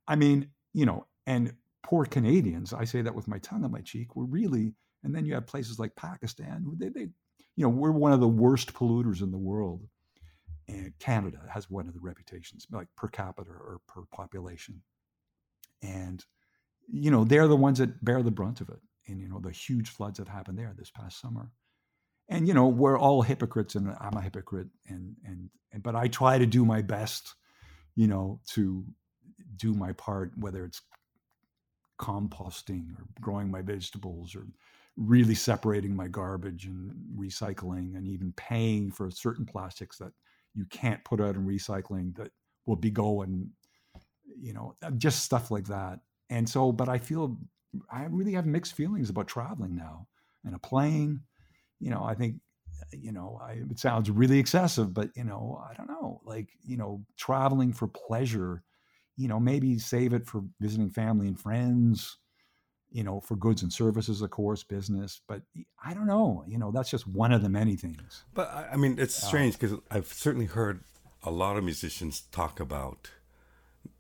[0.07, 2.72] I mean, you know, and poor Canadians.
[2.72, 4.14] I say that with my tongue on my cheek.
[4.14, 4.74] We're really,
[5.05, 6.64] and then you have places like Pakistan.
[6.78, 7.09] They, they,
[7.57, 9.86] you know, we're one of the worst polluters in the world.
[10.68, 14.80] And Canada has one of the reputations, like per capita or per population.
[15.82, 16.24] And
[16.90, 18.80] you know, they're the ones that bear the brunt of it.
[19.09, 21.50] And, you know, the huge floods that happened there this past summer.
[22.28, 24.68] And, you know, we're all hypocrites and I'm a hypocrite.
[24.88, 27.34] And, and, and, but I try to do my best,
[27.96, 28.84] you know, to
[29.57, 30.80] do my part, whether it's
[32.00, 34.46] composting or growing my vegetables or
[34.97, 40.12] really separating my garbage and recycling and even paying for certain plastics that
[40.55, 42.30] you can't put out in recycling that
[42.66, 43.51] will be going
[44.40, 47.36] you know uh, just stuff like that and so, but I feel
[47.90, 50.09] I really have mixed feelings about traveling now
[50.47, 51.24] and a plane.
[51.78, 52.36] You know, I think,
[52.80, 56.49] uh, you know, I, it sounds really excessive, but you know, I don't know, like
[56.64, 58.62] you know, traveling for pleasure.
[59.16, 62.18] You know, maybe save it for visiting family and friends.
[62.93, 65.20] You know, for goods and services, of course, business.
[65.26, 65.43] But
[65.84, 66.45] I don't know.
[66.47, 68.24] You know, that's just one of the many things.
[68.34, 70.84] But I mean, it's uh, strange because I've certainly heard
[71.22, 73.11] a lot of musicians talk about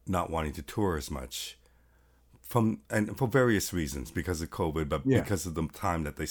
[0.06, 1.56] not wanting to tour as much
[2.52, 5.20] from and for various reasons because of COVID, but yeah.
[5.20, 6.26] because of the time that they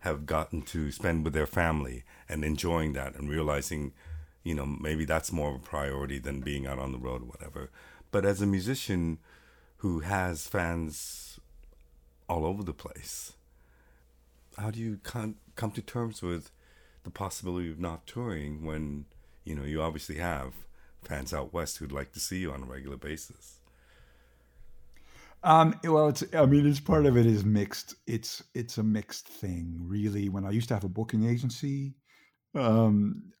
[0.00, 3.92] have gotten to spend with their family and enjoying that and realizing,
[4.42, 7.26] you know, maybe that's more of a priority than being out on the road or
[7.26, 7.70] whatever.
[8.10, 9.18] But as a musician
[9.76, 11.31] who has fans
[12.28, 13.32] all over the place,
[14.58, 16.50] how do you come come to terms with
[17.04, 19.06] the possibility of not touring when
[19.44, 20.54] you know you obviously have
[21.02, 23.58] fans out west who'd like to see you on a regular basis?
[25.44, 26.22] Um, well, it's.
[26.34, 27.96] I mean, it's part of it is mixed.
[28.06, 30.28] It's it's a mixed thing, really.
[30.28, 31.94] When I used to have a booking agency,
[32.54, 33.32] um,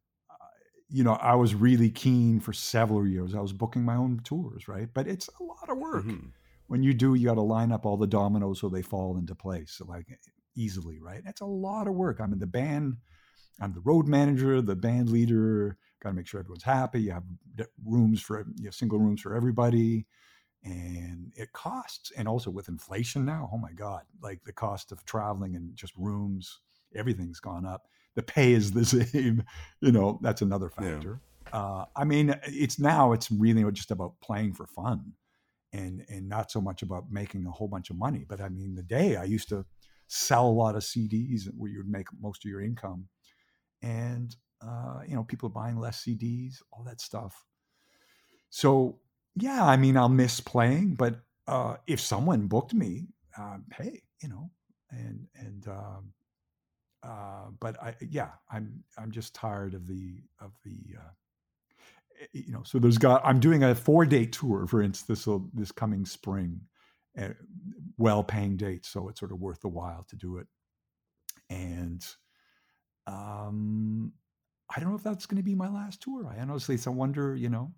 [0.88, 3.34] you know, I was really keen for several years.
[3.34, 4.88] I was booking my own tours, right?
[4.92, 6.04] But it's a lot of work.
[6.04, 6.28] Mm-hmm.
[6.72, 9.34] When you do, you got to line up all the dominoes so they fall into
[9.34, 10.06] place, like
[10.56, 11.20] easily, right?
[11.22, 12.18] That's a lot of work.
[12.18, 12.96] I'm mean, the band.
[13.60, 15.76] I'm the road manager, the band leader.
[16.02, 17.02] Got to make sure everyone's happy.
[17.02, 17.24] You have
[17.84, 20.06] rooms for you have single rooms for everybody
[20.64, 25.04] and it costs and also with inflation now oh my god like the cost of
[25.04, 26.60] traveling and just rooms
[26.94, 29.42] everything's gone up the pay is the same
[29.80, 31.20] you know that's another factor
[31.52, 31.58] yeah.
[31.58, 35.12] uh, i mean it's now it's really just about playing for fun
[35.72, 38.74] and and not so much about making a whole bunch of money but i mean
[38.74, 39.64] the day i used to
[40.06, 43.08] sell a lot of cds where you would make most of your income
[43.82, 47.44] and uh, you know people are buying less cds all that stuff.
[48.50, 48.98] So
[49.34, 53.08] yeah, I mean, I'll miss playing, but uh, if someone booked me,
[53.38, 54.50] uh, hey, you know,
[54.90, 56.12] and and um,
[57.02, 61.10] uh, but I yeah, I'm I'm just tired of the of the uh,
[62.32, 62.62] you know.
[62.64, 66.60] So there's got I'm doing a four day tour, for instance, this this coming spring,
[67.16, 67.30] eh,
[67.98, 70.46] well paying dates, so it's sort of worth the while to do it,
[71.50, 72.04] and
[73.06, 74.12] um,
[74.74, 76.26] I don't know if that's going to be my last tour.
[76.26, 77.72] I honestly, I wonder, you know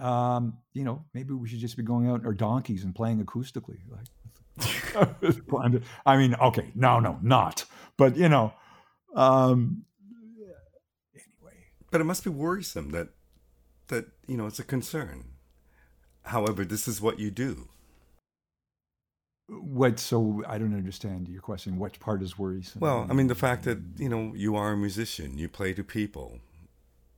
[0.00, 3.24] um, you know, maybe we should just be going out in our donkeys and playing
[3.24, 3.78] acoustically.
[3.88, 4.06] Like,
[6.06, 7.64] I mean, okay, no, no, not.
[7.96, 8.52] But you know,
[9.14, 9.84] um,
[11.14, 11.56] anyway.
[11.90, 13.08] But it must be worrisome that
[13.90, 15.24] that you know it's a concern.
[16.24, 17.68] However, this is what you do.
[19.48, 20.00] What?
[20.00, 21.78] So I don't understand your question.
[21.78, 22.80] What part is worrisome?
[22.80, 25.84] Well, I mean the fact that you know you are a musician, you play to
[25.84, 26.38] people,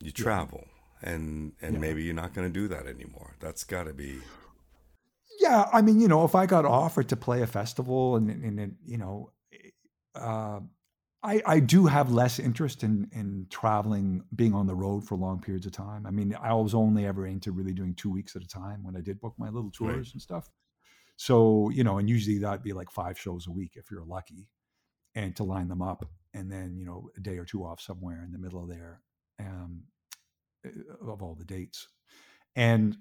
[0.01, 0.65] you travel.
[0.67, 1.81] Yeah and and yeah.
[1.81, 3.35] maybe you're not going to do that anymore.
[3.41, 4.21] That's got to be.
[5.41, 8.59] Yeah, I mean, you know, if I got offered to play a festival, and and,
[8.59, 9.33] and you know,
[10.15, 10.61] uh,
[11.23, 15.41] I I do have less interest in in traveling, being on the road for long
[15.41, 16.07] periods of time.
[16.07, 18.97] I mean, I was only ever into really doing two weeks at a time when
[18.97, 20.13] I did book my little tours right.
[20.13, 20.49] and stuff.
[21.17, 24.49] So you know, and usually that'd be like five shows a week if you're lucky,
[25.15, 26.05] and to line them up,
[26.35, 29.01] and then you know a day or two off somewhere in the middle of there.
[29.39, 29.85] Um,
[30.65, 31.89] uh, of all the dates.
[32.57, 32.97] And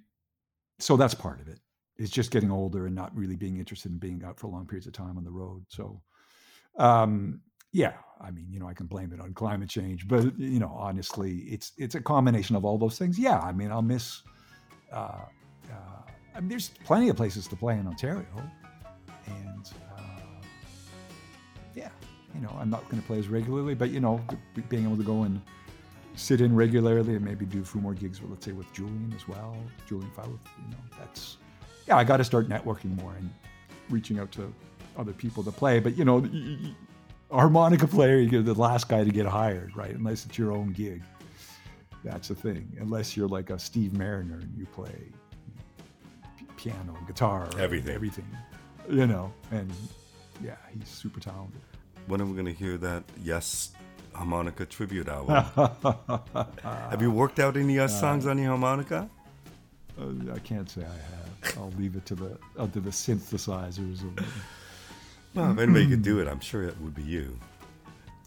[0.80, 1.60] so that's part of it.
[1.98, 2.04] it.
[2.04, 4.88] Is just getting older and not really being interested in being out for long periods
[4.88, 5.66] of time on the road.
[5.70, 6.02] So,
[6.80, 7.42] um,
[7.72, 7.94] yeah,
[8.24, 11.40] I mean, you know, I can blame it on climate change, but you know, honestly,
[11.50, 13.18] it's it's a combination of all those things.
[13.18, 14.22] Yeah, I mean, I'll miss.
[14.92, 15.26] Uh,
[15.70, 16.02] uh,
[16.36, 18.26] I mean, there's plenty of places to play in Ontario,
[19.26, 20.46] and uh,
[21.76, 21.90] yeah,
[22.36, 24.22] you know, I'm not going to play as regularly, but you know,
[24.70, 25.42] being able to go and
[26.16, 29.28] sit in regularly and maybe do a few more gigs, let's say with Julian as
[29.28, 29.56] well,
[29.88, 30.28] Julian Fauth.
[30.28, 31.38] You know, that's
[31.88, 31.98] yeah.
[31.98, 33.30] I got to start networking more and
[33.90, 34.54] reaching out to
[34.98, 35.80] other people to play.
[35.80, 36.24] But you know,
[37.32, 39.96] harmonica player, you're the last guy to get hired, right?
[39.96, 41.02] Unless it's your own gig.
[42.04, 42.76] That's the thing.
[42.80, 44.96] Unless you're like a Steve Marriner and you play
[46.58, 48.28] piano, guitar, everything, everything,
[48.90, 49.32] you know.
[49.52, 49.72] And
[50.44, 51.62] yeah, he's super talented.
[52.08, 53.04] When are we gonna hear that?
[53.24, 53.72] Yes,
[54.14, 55.44] harmonica tribute album.
[56.64, 59.10] have you worked out any uh, songs on your harmonica?
[60.00, 61.58] Uh, I can't say I have.
[61.58, 64.02] I'll leave it to the uh, to the synthesizers.
[65.34, 66.28] Well, if anybody could do mm-hmm.
[66.28, 67.38] it, I'm sure it would be you.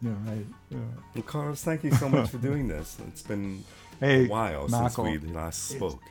[0.02, 0.46] Yeah, right.
[0.70, 0.78] Yeah.
[1.14, 2.98] Well, Carlos, thank you so much for doing this.
[3.08, 3.64] It's been
[4.00, 6.02] hey, a while Michael, since we last spoke.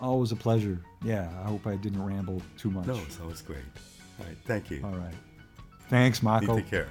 [0.00, 0.80] Always a pleasure.
[1.04, 2.86] Yeah, I hope I didn't ramble too much.
[2.86, 3.58] No, it's always great.
[4.18, 4.82] All right, thank you.
[4.84, 5.14] All right.
[5.88, 6.56] Thanks, Michael.
[6.56, 6.88] You take care.